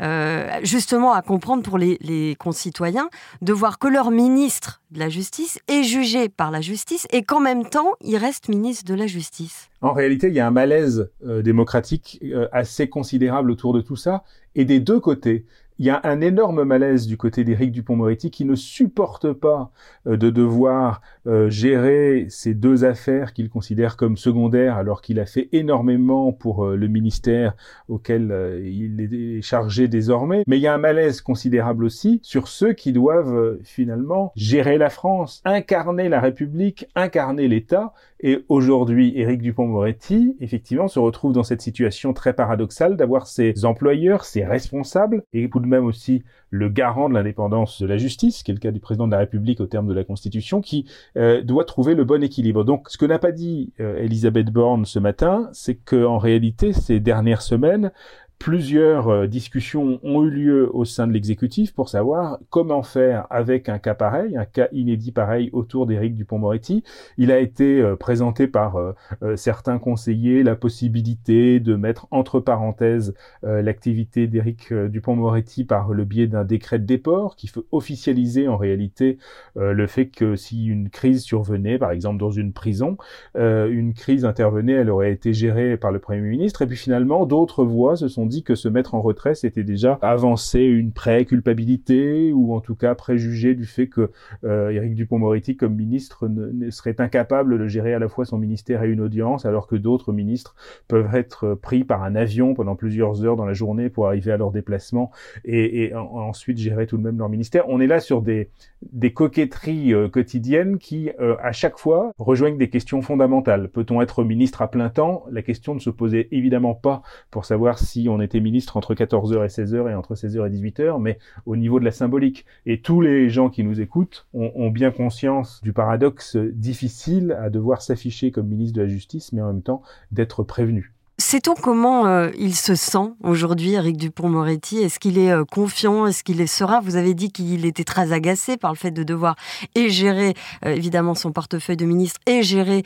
justement 0.63 1.13
à 1.13 1.23
comprendre 1.23 1.63
pour 1.63 1.79
les, 1.79 1.99
les 2.01 2.37
concitoyens 2.37 3.09
de 3.43 3.53
voir 3.53 3.79
que 3.79 3.89
leur 3.89 4.11
ministre 4.11 4.81
de 4.91 4.99
la 4.99 5.09
justice 5.09 5.59
est 5.69 5.83
jugé 5.83 6.29
par 6.29 6.51
la 6.51 6.61
justice 6.61 7.07
et 7.11 7.23
qu'en 7.23 7.41
même 7.41 7.65
temps, 7.69 7.93
il 8.01 8.17
reste 8.17 8.49
ministre 8.49 8.85
de 8.85 8.95
la 8.95 9.07
Justice. 9.07 9.69
En 9.81 9.93
réalité, 9.93 10.29
il 10.29 10.35
y 10.35 10.41
a 10.41 10.47
un 10.47 10.51
malaise 10.51 11.11
euh, 11.27 11.43
démocratique 11.43 12.19
euh, 12.23 12.49
assez 12.53 12.89
considérable 12.89 13.51
autour 13.51 13.73
de 13.73 13.81
tout 13.81 13.97
ça, 13.97 14.25
et 14.55 14.65
des 14.65 14.81
deux 14.81 15.01
côtés 15.01 15.45
il 15.79 15.87
y 15.87 15.91
a 15.91 16.01
un 16.03 16.21
énorme 16.21 16.65
malaise 16.65 17.07
du 17.07 17.17
côté 17.17 17.45
d'Éric 17.45 17.71
Dupont-Moretti 17.71 18.31
qui 18.31 18.45
ne 18.45 18.57
supporte 18.57 19.33
pas 19.33 19.71
euh, 20.07 20.17
de 20.17 20.31
devoir 20.31 21.01
euh, 21.27 21.49
gérer 21.49 22.27
ces 22.31 22.55
deux 22.55 22.85
affaires 22.85 23.33
qu'il 23.33 23.49
considère 23.49 23.97
comme 23.97 24.17
secondaires 24.17 24.77
alors 24.77 25.03
qu'il 25.03 25.21
a 25.21 25.27
fait 25.27 25.49
énormément 25.53 26.33
pour 26.33 26.67
euh, 26.67 26.77
le 26.77 26.89
ministère 26.89 27.55
auquel 27.89 28.61
il 28.65 29.37
est 29.39 29.43
chargé 29.43 29.89
désormais. 29.89 30.43
Mais 30.47 30.59
il 30.59 30.63
y 30.63 30.67
a 30.67 30.75
un 30.75 30.79
malaise 30.79 31.21
considérable 31.21 31.85
aussi 31.85 32.21
sur 32.23 32.49
ceux 32.49 32.73
qui 32.73 32.93
doivent 32.93 33.59
finalement 33.63 34.33
gérer 34.37 34.79
la 34.79 34.91
France, 34.91 35.43
incarner 35.45 36.09
la 36.09 36.21
République, 36.21 36.87
incarner 36.95 37.49
l'État. 37.49 37.93
Et 38.21 38.45
aujourd'hui, 38.49 39.13
Éric 39.17 39.41
Dupont-Moretti, 39.43 40.37
effectivement, 40.41 40.89
se 40.89 40.99
retrouve 40.99 41.33
dans 41.33 41.45
cette 41.45 41.63
situation 41.63 42.13
très 42.13 42.33
paradoxale 42.33 42.97
d'avoir 42.97 43.29
ses 43.29 43.65
employeurs, 43.65 44.25
ses 44.25 44.45
responsables, 44.45 45.23
et 45.33 45.49
même 45.69 45.85
aussi 45.85 46.23
le 46.51 46.69
garant 46.69 47.09
de 47.09 47.15
l'indépendance 47.15 47.81
de 47.81 47.87
la 47.87 47.99
justice, 47.99 48.43
qui 48.43 48.51
est 48.51 48.55
le 48.55 48.61
cas 48.61 48.71
du 48.71 48.81
président 48.81 49.07
de 49.07 49.13
la 49.13 49.19
République 49.19 49.61
au 49.61 49.67
terme 49.67 49.87
de 49.87 49.95
la 49.95 50.05
Constitution, 50.05 50.61
qui 50.61 50.87
euh, 51.17 51.43
doit 51.43 51.65
trouver 51.65 51.95
le 51.95 52.05
bon 52.05 52.23
équilibre. 52.23 52.65
Donc, 52.65 52.89
ce 52.89 52.99
que 52.99 53.07
n'a 53.07 53.19
pas 53.19 53.33
dit 53.33 53.73
euh, 53.81 53.99
Elisabeth 53.99 54.51
Borne 54.51 54.85
ce 54.85 54.99
matin, 54.99 55.49
c'est 55.53 55.77
qu'en 55.77 56.19
réalité, 56.19 56.73
ces 56.73 57.01
dernières 57.01 57.43
semaines, 57.43 57.93
Plusieurs 58.39 59.09
euh, 59.09 59.27
discussions 59.27 59.99
ont 60.05 60.23
eu 60.23 60.31
lieu 60.31 60.71
au 60.73 60.85
sein 60.85 61.09
de 61.09 61.13
l'exécutif 61.13 61.75
pour 61.75 61.89
savoir 61.89 62.39
comment 62.51 62.85
faire 62.85 63.27
avec 63.31 63.69
un 63.69 63.81
cas 63.81 63.95
pareil, 63.95 64.37
un 64.37 64.45
cas 64.45 64.69
inédit 64.71 65.11
pareil 65.11 65.51
autour 65.53 65.87
d'Éric 65.87 66.15
Dupont-Moretti. 66.15 66.85
Il 67.17 67.33
a 67.33 67.41
été 67.41 67.81
euh, 67.81 67.97
présenté 67.97 68.47
par 68.47 68.77
euh, 68.77 68.95
certains 69.35 69.81
conseillers 69.81 70.45
la 70.45 70.55
possibilité 70.55 71.59
de 71.59 71.75
mettre 71.75 72.07
entre 72.13 72.39
parenthèses 72.39 73.15
l'activité 73.43 74.27
d'Éric 74.27 74.73
Dupont-Moretti 74.73 75.65
par 75.65 75.93
le 75.93 76.05
biais 76.05 76.27
d'un 76.27 76.45
décret 76.45 76.79
de 76.79 76.85
déport 76.85 77.35
qui 77.37 77.49
fait 77.49 77.61
officialiser 77.73 78.49
en 78.49 78.57
réalité 78.57 79.19
le 79.57 79.87
fait 79.87 80.07
que 80.07 80.37
si 80.37 80.67
une 80.67 80.91
crise 80.91 81.23
survenait, 81.23 81.79
par 81.79 81.91
exemple 81.91 82.19
dans 82.19 82.31
une 82.31 82.53
prison, 82.53 82.97
une 83.35 83.95
crise 83.95 84.25
intervenait, 84.25 84.75
elle 84.75 84.91
aurait 84.91 85.13
été 85.13 85.33
gérée 85.33 85.77
par 85.77 85.93
le 85.93 85.99
Premier 85.99 86.21
ministre. 86.21 86.63
Et 86.63 86.67
puis 86.67 86.77
finalement, 86.77 87.27
d'autres 87.27 87.65
voix 87.65 87.97
se 87.97 88.09
sont 88.09 88.28
dit 88.29 88.43
que 88.43 88.55
se 88.55 88.69
mettre 88.69 88.95
en 88.95 89.01
retrait, 89.01 89.35
c'était 89.35 89.65
déjà 89.65 89.99
avancer 90.03 90.61
une 90.61 90.93
pré-culpabilité 90.93 92.33
ou 92.33 92.55
en 92.55 92.61
tout 92.61 92.75
cas 92.75 92.95
préjuger 92.95 93.55
du 93.55 93.65
fait 93.65 93.89
que 93.89 94.11
euh, 94.45 94.71
Éric 94.71 94.95
Dupont-Moretti, 94.95 95.57
comme 95.57 95.75
ministre, 95.75 96.29
ne, 96.29 96.71
serait 96.71 97.01
incapable 97.01 97.59
de 97.59 97.67
gérer 97.67 97.95
à 97.95 97.99
la 97.99 98.09
fois 98.09 98.25
son 98.25 98.39
ministère 98.39 98.83
et 98.83 98.89
une 98.89 99.01
audience, 99.01 99.47
alors 99.47 99.67
que 99.67 99.77
d'autres 99.77 100.13
ministres 100.13 100.55
peuvent 100.87 101.15
être 101.15 101.55
pris 101.55 101.85
par 101.85 102.03
un 102.03 102.15
avion 102.15 102.55
pendant 102.55 102.77
plusieurs 102.77 103.25
heures 103.25 103.37
dans 103.37 103.47
la 103.47 103.55
journée 103.55 103.89
pour 103.89 104.07
arriver 104.07 104.33
à 104.33 104.37
leur 104.37 104.51
déplacement 104.51 105.11
et, 105.45 105.93
ensuite 105.95 106.59
gérer 106.59 106.87
tout 106.87 106.97
de 106.97 107.03
même 107.03 107.19
leur 107.19 107.29
ministère. 107.29 107.65
On 107.69 107.81
est 107.81 107.87
là 107.87 108.01
sur 108.01 108.23
des, 108.23 108.51
des 108.93 109.13
coquetteries 109.13 109.95
euh, 109.95 110.09
quotidiennes 110.09 110.79
qui, 110.79 111.11
euh, 111.21 111.37
à 111.43 111.53
chaque 111.53 111.79
fois, 111.79 112.13
rejoignent 112.19 112.59
des 112.59 112.71
questions 112.71 113.03
fondamentales. 113.03 113.69
Peut-on 113.69 114.01
être 114.01 114.25
ministre 114.25 114.63
à 114.63 114.71
plein 114.71 114.89
temps? 114.89 115.25
La 115.31 115.43
question 115.43 115.75
ne 115.75 115.81
se 115.81 115.91
posait 115.91 116.29
évidemment 116.31 116.75
pas 116.75 117.03
pour 117.31 117.45
savoir 117.45 117.79
si 117.79 118.09
on 118.09 118.18
était 118.21 118.41
ministre 118.41 118.77
entre 118.77 118.95
14h 118.95 119.45
et 119.45 119.49
16h 119.49 119.91
et 119.91 119.95
entre 119.95 120.15
16h 120.15 120.47
et 120.47 120.51
18h, 120.51 121.01
mais 121.01 121.19
au 121.47 121.57
niveau 121.57 121.81
de 121.81 121.85
la 121.85 121.91
symbolique. 121.91 122.45
Et 122.67 122.81
tous 122.81 123.01
les 123.01 123.29
gens 123.29 123.51
qui 123.51 123.65
nous 123.65 123.81
écoutent 123.81 124.27
ont, 124.35 124.53
ont 124.55 124.71
bien 124.71 124.91
conscience 124.91 125.61
du 125.63 125.73
paradoxe 125.73 126.37
difficile 126.37 127.37
à 127.41 127.51
devoir 127.51 127.83
s'afficher 127.83 128.31
comme 128.31 128.49
ministre 128.49 128.77
de 128.77 128.83
la 128.83 128.89
Justice, 128.89 129.33
mais 129.33 129.43
en 129.43 129.49
même 129.49 129.63
temps 129.63 129.83
d'être 130.13 130.43
prévenu. 130.43 130.93
Sait-on 131.31 131.53
comment 131.53 132.07
euh, 132.07 132.31
il 132.39 132.55
se 132.55 132.75
sent 132.75 133.13
aujourd'hui, 133.23 133.75
Eric 133.75 133.99
Dupont-Moretti? 133.99 134.79
Est-ce 134.79 134.99
qu'il 134.99 135.19
est, 135.19 135.31
euh, 135.31 135.45
confiant? 135.45 136.07
Est-ce 136.07 136.25
qu'il 136.25 136.41
est 136.41 136.47
serein? 136.47 136.81
Vous 136.81 136.97
avez 136.97 137.13
dit 137.13 137.31
qu'il 137.31 137.67
était 137.67 137.85
très 137.85 138.15
agacé 138.15 138.57
par 138.57 138.73
le 138.73 138.79
fait 138.79 138.93
de 138.93 139.03
devoir 139.03 139.37
et 139.75 139.91
gérer 139.91 140.33
euh, 140.65 140.71
évidemment 140.71 141.15
son 141.15 141.31
portefeuille 141.31 141.77
de 141.77 141.85
ministre 141.85 142.19
et 142.27 142.43
gérer 142.43 142.83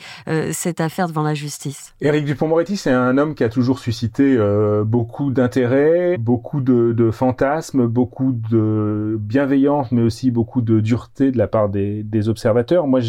cette 0.51 0.81
affaire 0.81 1.07
devant 1.07 1.23
la 1.23 1.33
justice. 1.33 1.93
Éric 2.01 2.25
Dupont-Moretti, 2.25 2.75
c'est 2.75 2.91
un 2.91 3.17
homme 3.17 3.33
qui 3.33 3.45
a 3.45 3.49
toujours 3.49 3.79
suscité 3.79 4.37
beaucoup 4.85 5.31
d'intérêt, 5.31 6.17
beaucoup 6.17 6.59
de, 6.59 7.11
fantasmes, 7.11 7.87
beaucoup 7.87 8.33
de 8.33 9.17
bienveillance, 9.19 9.91
mais 9.91 10.01
aussi 10.01 10.31
beaucoup 10.31 10.61
de 10.61 10.79
dureté 10.79 11.31
de 11.31 11.37
la 11.37 11.47
part 11.47 11.69
des, 11.69 12.29
observateurs. 12.29 12.87
Moi, 12.87 12.99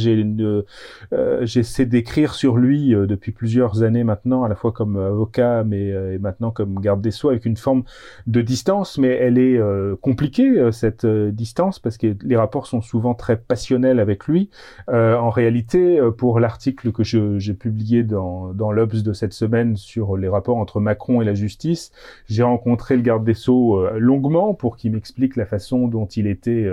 j'essaie 1.43 1.87
d'écrire 1.87 2.35
sur 2.35 2.57
lui 2.57 2.91
depuis 2.91 3.33
plusieurs 3.33 3.83
années 3.83 4.05
maintenant, 4.05 4.45
à 4.45 4.49
la 4.49 4.55
fois 4.55 4.73
comme 4.73 5.24
mais 5.64 5.93
euh, 5.93 6.19
maintenant 6.19 6.50
comme 6.50 6.81
garde 6.81 7.00
des 7.00 7.11
sceaux, 7.11 7.28
avec 7.28 7.45
une 7.45 7.57
forme 7.57 7.85
de 8.26 8.40
distance, 8.40 8.99
mais 8.99 9.09
elle 9.09 9.38
est 9.38 9.57
euh, 9.57 9.97
compliquée 9.97 10.49
euh, 10.59 10.71
cette 10.71 11.07
distance 11.07 11.78
parce 11.78 11.97
que 11.99 12.16
les 12.23 12.37
rapports 12.37 12.66
sont 12.66 12.81
souvent 12.81 13.14
très 13.14 13.37
passionnels 13.37 14.00
avec 14.00 14.26
lui. 14.26 14.50
en 14.88 15.31
réalité, 15.31 16.00
pour 16.16 16.40
l'article 16.40 16.93
que 16.93 17.02
j'ai 17.02 17.54
publié 17.54 18.02
dans, 18.02 18.52
dans 18.52 18.73
l'Obs 18.73 19.02
de 19.02 19.12
cette 19.12 19.33
semaine 19.33 19.76
sur 19.76 20.16
les 20.16 20.28
rapports 20.28 20.57
entre 20.57 20.81
Macron 20.81 21.23
et 21.23 21.25
la 21.25 21.35
justice, 21.35 21.93
j'ai 22.28 22.43
rencontré 22.43 22.97
le 22.97 23.02
garde 23.02 23.25
des 23.25 23.35
sceaux 23.35 23.88
longuement 23.99 24.54
pour 24.54 24.76
qu'il 24.76 24.93
m'explique 24.93 25.37
la 25.37 25.47
façon 25.47 25.88
dont 25.88 26.07
il 26.07 26.26
était 26.26 26.69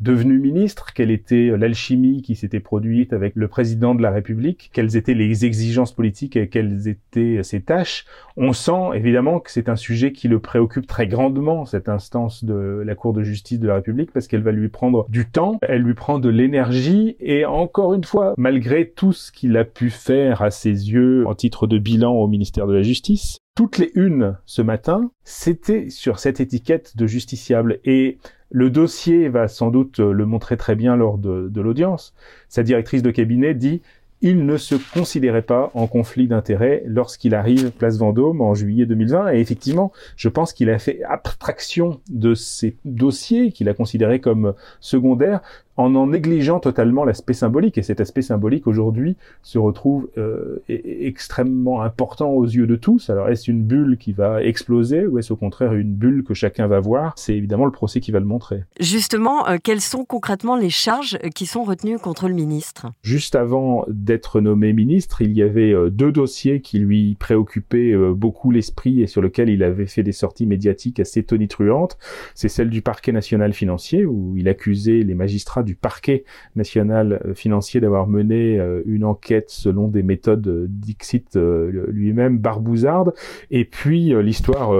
devenu 0.00 0.38
ministre, 0.38 0.92
quelle 0.94 1.10
était 1.10 1.56
l'alchimie 1.56 2.22
qui 2.22 2.34
s'était 2.34 2.60
produite 2.60 3.12
avec 3.12 3.34
le 3.36 3.48
président 3.48 3.94
de 3.94 4.02
la 4.02 4.10
République, 4.10 4.70
quelles 4.72 4.96
étaient 4.96 5.14
les 5.14 5.44
exigences 5.44 5.92
politiques 5.92 6.36
et 6.36 6.48
quelles 6.48 6.88
étaient 6.88 7.42
ses 7.42 7.60
tâches 7.62 7.95
on 8.36 8.52
sent 8.52 8.90
évidemment 8.94 9.40
que 9.40 9.50
c'est 9.50 9.68
un 9.68 9.76
sujet 9.76 10.12
qui 10.12 10.28
le 10.28 10.40
préoccupe 10.40 10.86
très 10.86 11.06
grandement, 11.06 11.64
cette 11.64 11.88
instance 11.88 12.44
de 12.44 12.82
la 12.84 12.94
Cour 12.94 13.12
de 13.12 13.22
justice 13.22 13.60
de 13.60 13.68
la 13.68 13.76
République, 13.76 14.12
parce 14.12 14.26
qu'elle 14.26 14.42
va 14.42 14.52
lui 14.52 14.68
prendre 14.68 15.06
du 15.08 15.26
temps, 15.26 15.58
elle 15.62 15.82
lui 15.82 15.94
prend 15.94 16.18
de 16.18 16.28
l'énergie, 16.28 17.16
et 17.20 17.44
encore 17.44 17.94
une 17.94 18.04
fois, 18.04 18.34
malgré 18.36 18.88
tout 18.88 19.12
ce 19.12 19.32
qu'il 19.32 19.56
a 19.56 19.64
pu 19.64 19.90
faire 19.90 20.42
à 20.42 20.50
ses 20.50 20.90
yeux 20.90 21.26
en 21.26 21.34
titre 21.34 21.66
de 21.66 21.78
bilan 21.78 22.12
au 22.12 22.26
ministère 22.26 22.66
de 22.66 22.74
la 22.74 22.82
Justice, 22.82 23.38
toutes 23.54 23.78
les 23.78 23.90
unes 23.94 24.36
ce 24.44 24.60
matin, 24.60 25.10
c'était 25.24 25.88
sur 25.88 26.18
cette 26.18 26.40
étiquette 26.40 26.96
de 26.96 27.06
justiciable. 27.06 27.80
Et 27.84 28.18
le 28.50 28.68
dossier 28.68 29.30
va 29.30 29.48
sans 29.48 29.70
doute 29.70 29.98
le 29.98 30.26
montrer 30.26 30.58
très 30.58 30.76
bien 30.76 30.94
lors 30.94 31.16
de, 31.16 31.48
de 31.48 31.60
l'audience. 31.62 32.14
Sa 32.50 32.62
directrice 32.62 33.02
de 33.02 33.10
cabinet 33.10 33.54
dit 33.54 33.80
il 34.22 34.46
ne 34.46 34.56
se 34.56 34.74
considérait 34.94 35.42
pas 35.42 35.70
en 35.74 35.86
conflit 35.86 36.26
d'intérêts 36.26 36.82
lorsqu'il 36.86 37.34
arrive 37.34 37.70
place 37.70 37.98
Vendôme 37.98 38.40
en 38.40 38.54
juillet 38.54 38.86
2020. 38.86 39.34
Et 39.34 39.40
effectivement, 39.40 39.92
je 40.16 40.28
pense 40.28 40.52
qu'il 40.52 40.70
a 40.70 40.78
fait 40.78 41.02
abstraction 41.04 42.00
de 42.08 42.34
ces 42.34 42.76
dossiers 42.84 43.52
qu'il 43.52 43.68
a 43.68 43.74
considérés 43.74 44.20
comme 44.20 44.54
secondaires 44.80 45.40
en 45.76 45.94
en 45.94 46.08
négligeant 46.08 46.60
totalement 46.60 47.04
l'aspect 47.04 47.32
symbolique. 47.32 47.78
Et 47.78 47.82
cet 47.82 48.00
aspect 48.00 48.22
symbolique, 48.22 48.66
aujourd'hui, 48.66 49.16
se 49.42 49.58
retrouve 49.58 50.08
euh, 50.18 50.62
extrêmement 50.68 51.82
important 51.82 52.30
aux 52.30 52.44
yeux 52.44 52.66
de 52.66 52.76
tous. 52.76 53.10
Alors, 53.10 53.28
est-ce 53.28 53.50
une 53.50 53.62
bulle 53.62 53.96
qui 53.98 54.12
va 54.12 54.42
exploser 54.42 55.06
ou 55.06 55.18
est-ce 55.18 55.32
au 55.32 55.36
contraire 55.36 55.74
une 55.74 55.94
bulle 55.94 56.24
que 56.24 56.34
chacun 56.34 56.66
va 56.66 56.80
voir? 56.80 57.12
C'est 57.16 57.34
évidemment 57.34 57.64
le 57.64 57.70
procès 57.70 58.00
qui 58.00 58.10
va 58.10 58.20
le 58.20 58.26
montrer. 58.26 58.62
Justement, 58.80 59.48
euh, 59.48 59.56
quelles 59.62 59.80
sont 59.80 60.04
concrètement 60.04 60.56
les 60.56 60.70
charges 60.70 61.18
qui 61.34 61.46
sont 61.46 61.64
retenues 61.64 61.98
contre 61.98 62.28
le 62.28 62.34
ministre? 62.34 62.86
Juste 63.02 63.34
avant 63.34 63.84
d'être 63.88 64.40
nommé 64.40 64.72
ministre, 64.72 65.22
il 65.22 65.32
y 65.32 65.42
avait 65.42 65.72
euh, 65.72 65.90
deux 65.90 66.12
dossiers 66.12 66.60
qui 66.60 66.78
lui 66.78 67.16
préoccupaient 67.18 67.94
beaucoup 68.14 68.50
l'esprit 68.50 69.02
et 69.02 69.06
sur 69.06 69.22
lesquels 69.22 69.48
il 69.48 69.62
avait 69.62 69.86
fait 69.86 70.02
des 70.02 70.12
sorties 70.12 70.46
médiatiques 70.46 71.00
assez 71.00 71.22
tonitruantes. 71.22 71.98
C'est 72.34 72.48
celle 72.48 72.70
du 72.70 72.82
parquet 72.82 73.12
national 73.12 73.52
financier, 73.52 74.04
où 74.04 74.36
il 74.36 74.48
accusait 74.48 75.02
les 75.02 75.14
magistrats 75.14 75.62
du 75.66 75.74
parquet 75.74 76.24
national 76.54 77.20
euh, 77.26 77.34
financier 77.34 77.80
d'avoir 77.80 78.06
mené 78.06 78.58
euh, 78.58 78.80
une 78.86 79.04
enquête 79.04 79.50
selon 79.50 79.88
des 79.88 80.02
méthodes 80.02 80.48
euh, 80.48 80.66
d'Ixit 80.70 81.36
lui-même 81.36 82.38
barbouzarde, 82.38 83.12
et 83.50 83.64
puis 83.64 84.14
l'histoire 84.22 84.72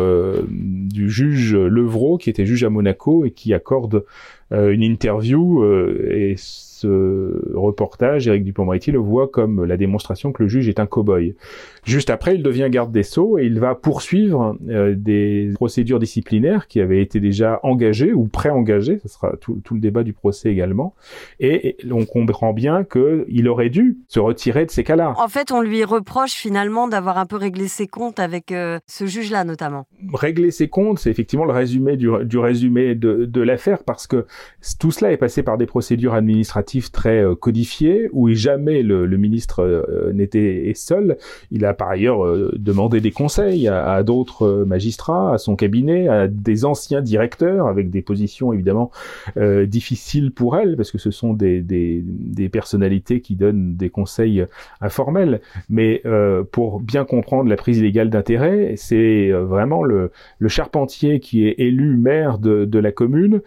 du 0.48 1.10
juge 1.10 1.56
Levrault 1.56 2.16
qui 2.18 2.30
était 2.30 2.46
juge 2.46 2.62
à 2.62 2.70
Monaco 2.70 3.24
et 3.24 3.32
qui 3.32 3.52
accorde 3.52 4.04
une 4.50 4.82
interview 4.82 5.64
et 6.10 6.34
ce 6.76 7.56
reportage, 7.56 8.28
Éric 8.28 8.44
Dupond-Moretti 8.44 8.92
le 8.92 8.98
voit 8.98 9.28
comme 9.28 9.64
la 9.64 9.76
démonstration 9.76 10.32
que 10.32 10.42
le 10.42 10.48
juge 10.48 10.68
est 10.68 10.78
un 10.78 10.86
cow-boy. 10.86 11.34
Juste 11.84 12.10
après, 12.10 12.34
il 12.34 12.42
devient 12.42 12.68
garde 12.68 12.92
des 12.92 13.02
Sceaux 13.02 13.38
et 13.38 13.46
il 13.46 13.60
va 13.60 13.74
poursuivre 13.74 14.58
euh, 14.68 14.94
des 14.96 15.52
procédures 15.54 15.98
disciplinaires 15.98 16.66
qui 16.66 16.80
avaient 16.80 17.00
été 17.00 17.20
déjà 17.20 17.60
engagées 17.62 18.12
ou 18.12 18.26
pré-engagées, 18.26 18.98
ce 19.02 19.08
sera 19.08 19.32
tout, 19.40 19.62
le 19.70 19.80
débat 19.80 20.02
du 20.02 20.12
procès 20.12 20.50
également, 20.50 20.94
et, 21.40 21.76
on 21.90 22.04
comprend 22.04 22.52
bien 22.52 22.84
qu'il 22.84 23.48
aurait 23.48 23.70
dû 23.70 23.98
se 24.08 24.20
retirer 24.20 24.66
de 24.66 24.70
ces 24.70 24.84
cas-là. 24.84 25.14
En 25.16 25.28
fait, 25.28 25.52
on 25.52 25.62
lui 25.62 25.84
reproche 25.84 26.32
finalement 26.32 26.88
d'avoir 26.88 27.18
un 27.18 27.26
peu 27.26 27.36
réglé 27.36 27.68
ses 27.68 27.86
comptes 27.86 28.18
avec 28.18 28.52
euh, 28.52 28.80
ce 28.86 29.06
juge-là 29.06 29.44
notamment. 29.44 29.86
Régler 30.12 30.50
ses 30.50 30.68
comptes, 30.68 30.98
c'est 30.98 31.10
effectivement 31.10 31.44
le 31.44 31.52
résumé 31.52 31.96
du, 31.96 32.10
résumé 32.10 32.94
de, 32.94 33.24
de 33.24 33.40
l'affaire 33.40 33.84
parce 33.84 34.06
que 34.06 34.26
tout 34.78 34.90
cela 34.90 35.12
est 35.12 35.16
passé 35.16 35.42
par 35.42 35.58
des 35.58 35.66
procédures 35.66 36.14
administratives 36.14 36.90
très 36.90 37.22
euh, 37.22 37.34
codifié 37.34 38.08
où 38.12 38.28
jamais 38.30 38.82
le, 38.82 39.06
ministre 39.16 39.60
euh, 39.60 40.12
n'était 40.12 40.72
seul. 40.74 41.16
Il 41.50 41.64
a 41.64 41.74
par 41.74 41.88
ailleurs 41.88 42.24
euh, 42.24 42.52
demandé 42.56 43.00
des 43.00 43.10
conseils 43.10 43.68
à, 43.68 44.02
d'autres 44.02 44.64
magistrats, 44.66 45.34
à 45.34 45.38
son 45.38 45.56
cabinet, 45.56 46.08
à 46.08 46.28
des 46.28 46.64
anciens 46.64 47.00
directeurs 47.00 47.68
avec 47.68 47.90
des 47.90 48.02
positions 48.02 48.52
évidemment 48.52 48.90
difficiles 49.36 50.32
pour 50.32 50.56
elle 50.56 50.76
parce 50.76 50.90
que 50.90 50.98
ce 50.98 51.10
sont 51.10 51.32
des, 51.32 51.60
des, 51.60 52.02
des 52.04 52.48
personnalités 52.48 53.20
qui 53.20 53.36
donnent 53.36 53.76
des 53.76 53.90
conseils 53.90 54.44
informels. 54.80 55.40
Mais 55.68 56.02
pour 56.52 56.80
bien 56.80 57.04
comprendre 57.04 57.48
la 57.48 57.56
prise 57.56 57.78
illégale 57.78 58.10
d'intérêt, 58.10 58.74
c'est 58.76 59.30
vraiment 59.30 59.82
le, 59.82 60.10
le 60.38 60.48
charpentier 60.48 61.20
qui 61.20 61.46
est 61.46 61.54
élu 61.58 61.96
maire 61.96 62.38
de, 62.38 62.64
de 62.64 62.78
la 62.78 62.92
commune 62.92 63.40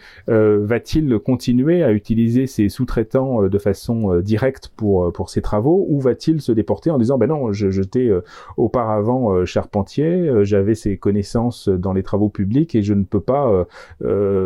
va-t-il 0.79 1.19
continuer 1.19 1.83
à 1.83 1.91
utiliser 1.91 2.47
ses 2.47 2.69
sous-traitants 2.69 3.43
euh, 3.43 3.49
de 3.49 3.57
façon 3.57 4.13
euh, 4.13 4.21
directe 4.21 4.71
pour 4.77 5.07
euh, 5.07 5.11
pour 5.11 5.29
ses 5.29 5.41
travaux 5.41 5.85
ou 5.89 5.99
va-t-il 5.99 6.41
se 6.41 6.53
déporter 6.53 6.89
en 6.89 6.97
disant 6.97 7.17
ben 7.17 7.27
non 7.27 7.51
j'étais 7.51 8.09
auparavant 8.57 9.45
charpentier 9.45 10.29
j'avais 10.43 10.75
ces 10.75 10.97
connaissances 10.97 11.67
dans 11.67 11.93
les 11.93 12.03
travaux 12.03 12.29
publics 12.29 12.75
et 12.75 12.81
je 12.81 12.93
ne 12.93 13.03
peux 13.03 13.19
pas 13.19 13.67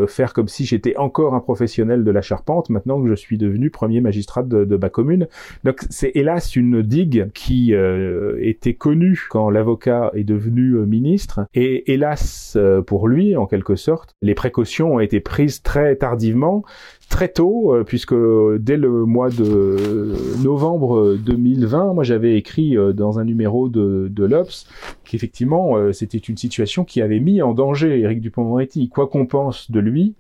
faire 0.07 0.33
comme 0.33 0.47
si 0.47 0.65
j'étais 0.65 0.95
encore 0.97 1.33
un 1.33 1.39
professionnel 1.39 2.03
de 2.03 2.11
la 2.11 2.21
charpente 2.21 2.69
maintenant 2.69 3.01
que 3.01 3.09
je 3.09 3.15
suis 3.15 3.37
devenu 3.37 3.69
premier 3.69 4.01
magistrat 4.01 4.43
de, 4.43 4.63
de 4.63 4.77
ma 4.77 4.89
commune. 4.89 5.27
Donc 5.63 5.81
c'est 5.89 6.11
hélas 6.15 6.55
une 6.55 6.81
digue 6.81 7.29
qui 7.33 7.73
était 8.39 8.73
connue 8.73 9.27
quand 9.29 9.49
l'avocat 9.49 10.11
est 10.13 10.23
devenu 10.23 10.77
ministre 10.85 11.45
et 11.53 11.91
hélas 11.91 12.57
pour 12.87 13.07
lui 13.07 13.35
en 13.35 13.45
quelque 13.45 13.75
sorte 13.75 14.15
les 14.21 14.35
précautions 14.35 14.95
ont 14.95 14.99
été 14.99 15.19
prises 15.19 15.61
très 15.61 15.95
tardivement 15.95 16.22
très 17.13 17.27
tôt, 17.27 17.75
euh, 17.75 17.83
puisque 17.83 18.15
dès 18.59 18.75
le 18.75 19.05
mois 19.05 19.29
de 19.29 20.15
novembre 20.43 21.15
2020, 21.15 21.93
moi 21.93 22.03
j'avais 22.03 22.37
écrit 22.37 22.75
euh, 22.75 22.91
dans 22.91 23.19
un 23.19 23.23
numéro 23.23 23.69
de, 23.69 24.07
de 24.09 24.25
l'Obs 24.25 24.65
qu'effectivement 25.03 25.77
euh, 25.77 25.91
c'était 25.91 26.17
une 26.17 26.37
situation 26.37 26.83
qui 26.83 27.03
avait 27.03 27.19
mis 27.19 27.43
en 27.43 27.53
danger 27.53 27.99
Éric 27.99 28.19
Dupond-Moretti. 28.19 28.89
Quoi 28.89 29.07
qu'on 29.07 29.27
pense 29.27 29.69
de 29.69 29.79
lui, 29.79 30.15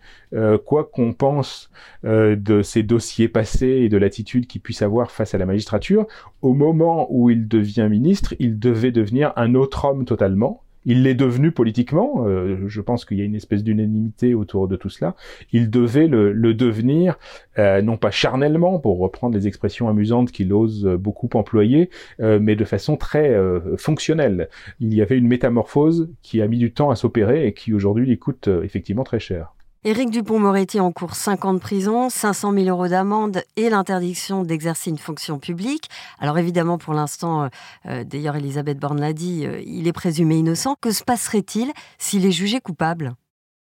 quoi 0.65 0.83
qu'on 0.83 1.13
pense 1.13 1.69
de 2.03 2.61
ses 2.63 2.83
dossiers 2.83 3.27
passés 3.27 3.81
et 3.83 3.89
de 3.89 3.97
l'attitude 3.97 4.47
qu'il 4.47 4.61
puisse 4.61 4.81
avoir 4.81 5.11
face 5.11 5.33
à 5.33 5.37
la 5.37 5.45
magistrature, 5.45 6.07
au 6.41 6.53
moment 6.53 7.07
où 7.11 7.29
il 7.29 7.47
devient 7.47 7.87
ministre, 7.89 8.33
il 8.39 8.59
devait 8.59 8.91
devenir 8.91 9.33
un 9.35 9.53
autre 9.55 9.85
homme 9.85 10.05
totalement 10.05 10.63
Il 10.85 11.03
l'est 11.03 11.15
devenu 11.15 11.51
politiquement. 11.51 12.25
Euh, 12.27 12.67
je 12.67 12.81
pense 12.81 13.05
qu'il 13.05 13.17
y 13.17 13.21
a 13.21 13.25
une 13.25 13.35
espèce 13.35 13.63
d'unanimité 13.63 14.33
autour 14.33 14.67
de 14.67 14.75
tout 14.75 14.89
cela. 14.89 15.15
Il 15.51 15.69
devait 15.69 16.07
le, 16.07 16.53
devenir, 16.53 17.17
euh, 17.57 17.81
non 17.81 17.97
pas 17.97 18.11
charnellement, 18.11 18.79
pour 18.79 18.99
reprendre 18.99 19.35
les 19.35 19.47
expressions 19.47 19.87
amusantes 19.87 20.31
qu'il 20.31 20.53
ose 20.53 20.85
beaucoup 20.99 21.29
employer, 21.33 21.89
euh, 22.19 22.39
mais 22.41 22.55
de 22.55 22.65
façon 22.65 22.97
très 22.97 23.33
fonctionnelle. 23.77 24.49
Il 24.79 24.93
y 24.93 25.01
avait 25.01 25.17
une 25.17 25.27
métamorphose 25.27 26.09
qui 26.21 26.41
a 26.41 26.47
mis 26.47 26.57
du 26.57 26.71
temps 26.71 26.89
à 26.89 26.95
s'opérer 26.95 27.47
et 27.47 27.53
qui 27.53 27.73
aujourd'hui 27.73 28.05
lui 28.05 28.17
coûte 28.17 28.49
effectivement 28.63 29.03
très 29.03 29.19
cher. 29.19 29.53
Éric 29.85 30.11
Dupont-Moretti 30.11 30.79
encourt 30.79 31.13
5 31.13 31.43
ans 31.43 31.53
de 31.53 31.59
prison, 31.59 32.09
500 32.09 32.53
000 32.53 32.67
euros 32.67 32.87
d'amende 32.87 33.43
et 33.57 33.69
l'interdiction 33.69 34.43
d'exercer 34.43 34.89
une 34.89 34.97
fonction 34.97 35.39
publique. 35.39 35.89
Alors 36.19 36.37
évidemment, 36.37 36.77
pour 36.77 36.93
l'instant, 36.93 37.43
euh, 37.43 37.47
euh, 37.87 38.03
d'ailleurs 38.05 38.37
Elisabeth 38.37 38.79
Borne 38.79 39.01
l'a 39.01 39.11
dit, 39.11 39.45
euh, 39.45 39.61
il 39.65 39.89
est 39.89 39.93
présumé 39.93 40.37
innocent. 40.37 40.77
Que 40.79 40.91
se 40.91 41.03
passerait-il 41.03 41.73
s'il 41.97 42.25
est 42.25 42.31
jugé 42.31 42.61
coupable? 42.61 43.13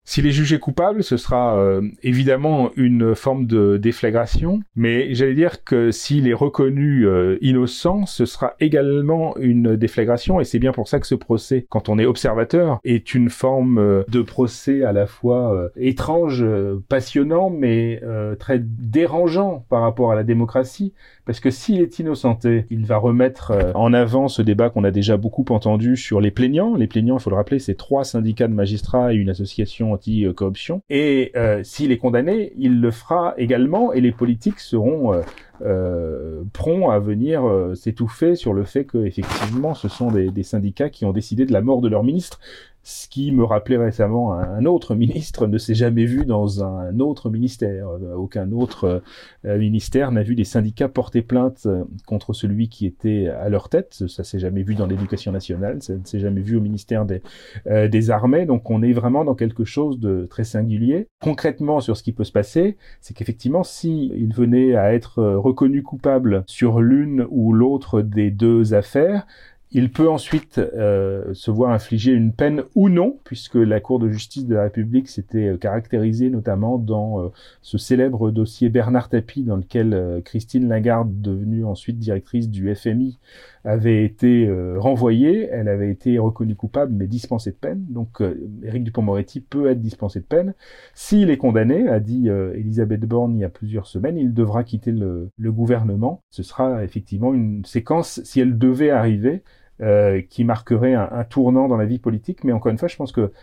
S'il 0.07 0.27
est 0.27 0.31
jugé 0.31 0.59
coupable, 0.59 1.03
ce 1.03 1.17
sera 1.17 1.57
euh, 1.57 1.81
évidemment 2.03 2.69
une 2.75 3.15
forme 3.15 3.47
de 3.47 3.77
déflagration, 3.77 4.59
mais 4.75 5.15
j'allais 5.15 5.33
dire 5.33 5.63
que 5.63 5.89
s'il 5.89 6.27
est 6.27 6.33
reconnu 6.33 7.07
euh, 7.07 7.39
innocent, 7.41 8.05
ce 8.05 8.25
sera 8.25 8.53
également 8.59 9.35
une 9.37 9.75
déflagration, 9.75 10.39
et 10.39 10.43
c'est 10.43 10.59
bien 10.59 10.73
pour 10.73 10.87
ça 10.87 10.99
que 10.99 11.07
ce 11.07 11.15
procès, 11.15 11.65
quand 11.69 11.89
on 11.89 11.97
est 11.97 12.05
observateur, 12.05 12.79
est 12.83 13.15
une 13.15 13.31
forme 13.31 13.79
euh, 13.79 14.03
de 14.07 14.21
procès 14.21 14.83
à 14.83 14.93
la 14.93 15.07
fois 15.07 15.71
étrange, 15.75 16.45
passionnant, 16.87 17.49
mais 17.49 18.01
très 18.39 18.59
dérangeant 18.59 19.65
par 19.69 19.81
rapport 19.81 20.11
à 20.11 20.15
la 20.15 20.23
démocratie, 20.23 20.93
parce 21.25 21.39
que 21.39 21.49
s'il 21.49 21.81
est 21.81 21.97
innocenté, 21.97 22.65
il 22.69 22.85
va 22.85 22.97
remettre 22.97 23.53
en 23.73 23.93
avant 23.93 24.27
ce 24.27 24.43
débat 24.43 24.69
qu'on 24.69 24.83
a 24.83 24.91
déjà 24.91 25.17
beaucoup 25.17 25.45
entendu 25.49 25.97
sur 25.97 26.21
les 26.21 26.31
plaignants. 26.31 26.75
Les 26.75 26.87
plaignants, 26.87 27.17
il 27.17 27.21
faut 27.21 27.31
le 27.31 27.35
rappeler, 27.35 27.59
c'est 27.59 27.75
trois 27.75 28.03
syndicats 28.03 28.47
de 28.47 28.53
magistrats 28.53 29.13
et 29.13 29.15
une 29.15 29.29
association 29.29 29.94
anti-corruption. 29.95 30.81
Et 30.89 31.31
euh, 31.35 31.63
s'il 31.63 31.91
est 31.91 31.97
condamné, 31.97 32.53
il 32.57 32.79
le 32.79 32.91
fera 32.91 33.33
également 33.37 33.93
et 33.93 34.01
les 34.01 34.11
politiques 34.11 34.59
seront 34.59 35.13
euh, 35.13 35.21
euh, 35.63 36.43
à 36.91 36.99
venir 36.99 37.43
s'étouffer 37.75 38.35
sur 38.35 38.53
le 38.53 38.63
fait 38.63 38.85
que 38.85 39.05
effectivement 39.05 39.73
ce 39.73 39.87
sont 39.87 40.11
des, 40.11 40.43
syndicats 40.43 40.89
qui 40.89 41.05
ont 41.05 41.13
décidé 41.13 41.45
de 41.45 41.53
la 41.53 41.61
mort 41.61 41.79
de 41.81 41.87
leur 41.87 42.03
ministre 42.03 42.39
ce 42.85 43.07
qui 43.07 43.31
me 43.31 43.43
rappelait 43.43 43.77
récemment 43.77 44.33
un 44.33 44.63
autre 44.65 44.93
ministre 44.95 45.47
ne 45.47 45.57
s'est 45.57 45.73
jamais 45.73 46.05
vu 46.05 46.23
dans 46.23 46.63
un 46.63 46.99
autre 46.99 47.31
ministère. 47.31 47.89
Euh, 47.89 48.13
aucun 48.13 48.51
autre 48.51 49.01
euh, 49.43 49.57
ministère 49.57 50.11
n'a 50.11 50.21
vu 50.21 50.35
des 50.35 50.43
syndicats 50.43 50.87
porter 50.87 51.23
plainte 51.23 51.63
euh, 51.65 51.83
contre 52.05 52.33
celui 52.33 52.69
qui 52.69 52.85
était 52.85 53.27
à 53.27 53.49
leur 53.49 53.69
tête. 53.69 54.03
Ça 54.07 54.23
s'est 54.23 54.37
jamais 54.37 54.61
vu 54.61 54.75
dans 54.75 54.85
l'éducation 54.85 55.31
nationale, 55.31 55.81
ça 55.81 55.95
ne 55.95 56.05
s'est 56.05 56.19
jamais 56.19 56.41
vu 56.41 56.57
au 56.57 56.61
ministère 56.61 57.05
des, 57.05 57.21
des 57.65 58.11
armées. 58.11 58.45
Donc 58.45 58.69
on 58.69 58.83
est 58.83 58.93
vraiment 58.93 59.25
dans 59.25 59.35
quelque 59.35 59.63
chose 59.63 59.99
de 59.99 60.27
très 60.29 60.43
singulier. 60.43 61.07
Concrètement, 61.21 61.79
sur 61.79 61.97
ce 61.97 62.03
qui 62.03 62.13
peut 62.13 62.23
se 62.23 62.31
passer, 62.31 62.77
c'est 63.01 63.15
qu'effectivement, 63.15 63.63
si 63.63 64.11
il 64.15 64.31
venait 64.33 64.75
à 64.75 64.93
être 64.93 65.23
reconnu 65.23 65.81
coupable 65.81 66.43
sur 66.45 66.81
l'une 66.81 67.25
ou 67.31 67.51
l'autre 67.51 68.03
des 68.03 68.29
deux 68.29 68.75
affaires, 68.75 69.25
il 69.71 69.91
peut 69.91 70.09
ensuite 70.09 70.57
euh, 70.59 71.33
se 71.33 71.51
voir 71.51 71.71
infliger 71.71 72.11
une 72.11 72.31
peine 72.31 72.63
ou 72.75 72.87
non, 72.89 73.19
puisque 73.23 73.55
la 73.55 73.79
Cour 73.79 73.99
de 73.99 74.09
justice 74.09 74.45
de 74.45 74.55
la 74.55 74.63
République 74.63 75.09
s'était 75.09 75.49
euh, 75.49 75.57
caractérisée 75.57 76.29
notamment 76.29 76.77
dans 76.77 77.21
euh, 77.21 77.29
ce 77.61 77.77
célèbre 77.77 78.31
dossier 78.31 78.69
Bernard 78.69 79.09
Tapie, 79.09 79.43
dans 79.43 79.57
lequel 79.57 80.21
Christine 80.23 80.67
Lagarde, 80.67 81.21
devenue 81.21 81.65
ensuite 81.65 81.97
directrice 81.97 82.49
du 82.49 82.73
FMI, 82.73 83.17
avait 83.65 84.05
été 84.05 84.49
renvoyée. 84.77 85.49
Elle 85.51 85.67
avait 85.67 85.89
été 85.89 86.19
reconnue 86.19 86.55
coupable, 86.55 86.93
mais 86.93 87.07
dispensée 87.07 87.51
de 87.51 87.57
peine. 87.57 87.85
Donc 87.89 88.21
Éric 88.63 88.83
Dupont-Moretti 88.83 89.41
peut 89.41 89.69
être 89.69 89.81
dispensé 89.81 90.19
de 90.19 90.25
peine. 90.25 90.53
S'il 90.93 91.29
est 91.29 91.37
condamné, 91.37 91.87
a 91.89 91.99
dit 91.99 92.29
Elisabeth 92.29 93.01
Borne 93.01 93.35
il 93.35 93.39
y 93.41 93.43
a 93.43 93.49
plusieurs 93.49 93.87
semaines, 93.87 94.17
il 94.17 94.33
devra 94.33 94.63
quitter 94.63 94.91
le, 94.91 95.29
le 95.37 95.51
gouvernement. 95.51 96.23
Ce 96.29 96.43
sera 96.43 96.83
effectivement 96.83 97.33
une 97.33 97.65
séquence, 97.65 98.21
si 98.23 98.39
elle 98.39 98.57
devait 98.57 98.91
arriver, 98.91 99.43
euh, 99.81 100.21
qui 100.21 100.45
marquerait 100.45 100.93
un, 100.93 101.09
un, 101.11 101.25
tournant 101.25 101.67
dans 101.67 101.75
la 101.75 101.85
vie 101.85 101.99
politique. 101.99 102.45
Mais 102.45 102.53
encore 102.53 102.71
une 102.71 102.77
fois, 102.77 102.87
je 102.87 102.95
pense 102.95 103.11
que 103.11 103.33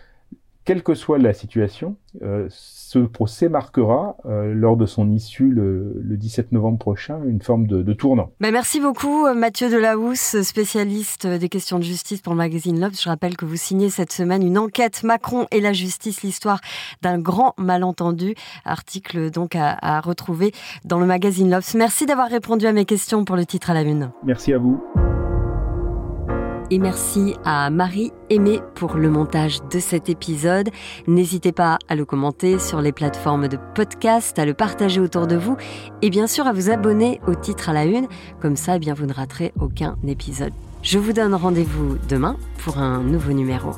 quelle 0.65 0.83
que 0.83 0.95
soit 0.95 1.19
la 1.19 1.33
situation, 1.33 1.97
euh, 2.23 2.47
ce 2.51 2.99
procès 2.99 3.49
marquera, 3.49 4.17
euh, 4.27 4.53
lors 4.55 4.77
de 4.77 4.87
son 4.87 5.11
issue 5.11 5.49
le, 5.49 6.01
le, 6.03 6.17
17 6.17 6.53
novembre 6.53 6.79
prochain, 6.79 7.21
une 7.27 7.41
forme 7.41 7.67
de, 7.67 7.83
de 7.83 7.93
tournant. 7.93 8.31
Ben 8.41 8.53
merci 8.53 8.81
beaucoup 8.81 9.27
Mathieu 9.35 9.71
Delahousse, 9.71 10.43
spécialiste 10.43 11.27
des 11.27 11.49
questions 11.49 11.79
de 11.79 11.85
justice 11.85 12.21
pour 12.21 12.35
le 12.35 12.39
magazine 12.39 12.81
Lobs. 12.81 12.95
Je 12.95 13.09
rappelle 13.09 13.37
que 13.37 13.45
vous 13.45 13.57
signez 13.57 13.91
cette 13.91 14.13
semaine 14.13 14.47
une 14.47 14.59
enquête 14.59 15.03
Macron 15.05 15.47
et 15.51 15.61
la 15.61 15.73
justice, 15.73 16.23
l'histoire 16.23 16.61
d'un 17.01 17.19
grand 17.19 17.55
malentendu, 17.59 18.35
article 18.65 19.31
donc 19.31 19.57
à, 19.57 19.77
à 19.81 20.01
retrouver 20.01 20.53
dans 20.85 21.01
le 21.01 21.07
magazine 21.07 21.51
Lobs. 21.51 21.75
Merci 21.75 22.07
d'avoir 22.07 22.29
répondu 22.29 22.67
à 22.67 22.73
mes 22.73 22.85
questions 22.85 23.25
pour 23.25 23.37
le 23.37 23.47
titre 23.47 23.71
à 23.71 23.75
la 23.75 23.83
une. 23.83 24.11
Merci 24.25 24.53
à 24.53 24.59
vous 24.59 24.83
et 26.73 26.79
merci 26.79 27.35
à 27.45 27.69
Marie 27.69 28.13
Aimée 28.31 28.61
pour 28.75 28.95
le 28.95 29.11
montage 29.11 29.59
de 29.71 29.79
cet 29.79 30.09
épisode. 30.09 30.71
N'hésitez 31.07 31.53
pas 31.53 31.79
à 31.87 31.95
le 31.95 32.07
commenter 32.07 32.59
sur 32.59 32.81
les 32.81 32.93
plateformes 32.93 33.47
de 33.47 33.59
podcast, 33.75 34.39
à 34.39 34.47
le 34.47 34.55
partager 34.55 34.99
autour 34.99 35.27
de 35.27 35.37
vous 35.37 35.59
et 36.01 36.09
bien 36.09 36.27
sûr 36.27 36.47
à 36.47 36.55
vous 36.55 36.71
abonner 36.71 37.21
au 37.27 37.35
titre 37.35 37.69
à 37.69 37.75
la 37.75 37.85
une. 37.85 38.09
Comme 38.41 38.57
ça, 38.57 38.77
eh 38.77 38.79
bien, 38.79 38.95
vous 38.95 39.05
ne 39.05 39.13
raterez 39.13 39.53
aucun 39.61 39.99
épisode. 40.09 40.55
Je 40.83 40.99
vous 40.99 41.13
donne 41.13 41.35
rendez-vous 41.35 41.99
demain 42.09 42.39
pour 42.65 42.79
un 42.79 43.03
nouveau 43.03 43.33
numéro. 43.33 43.73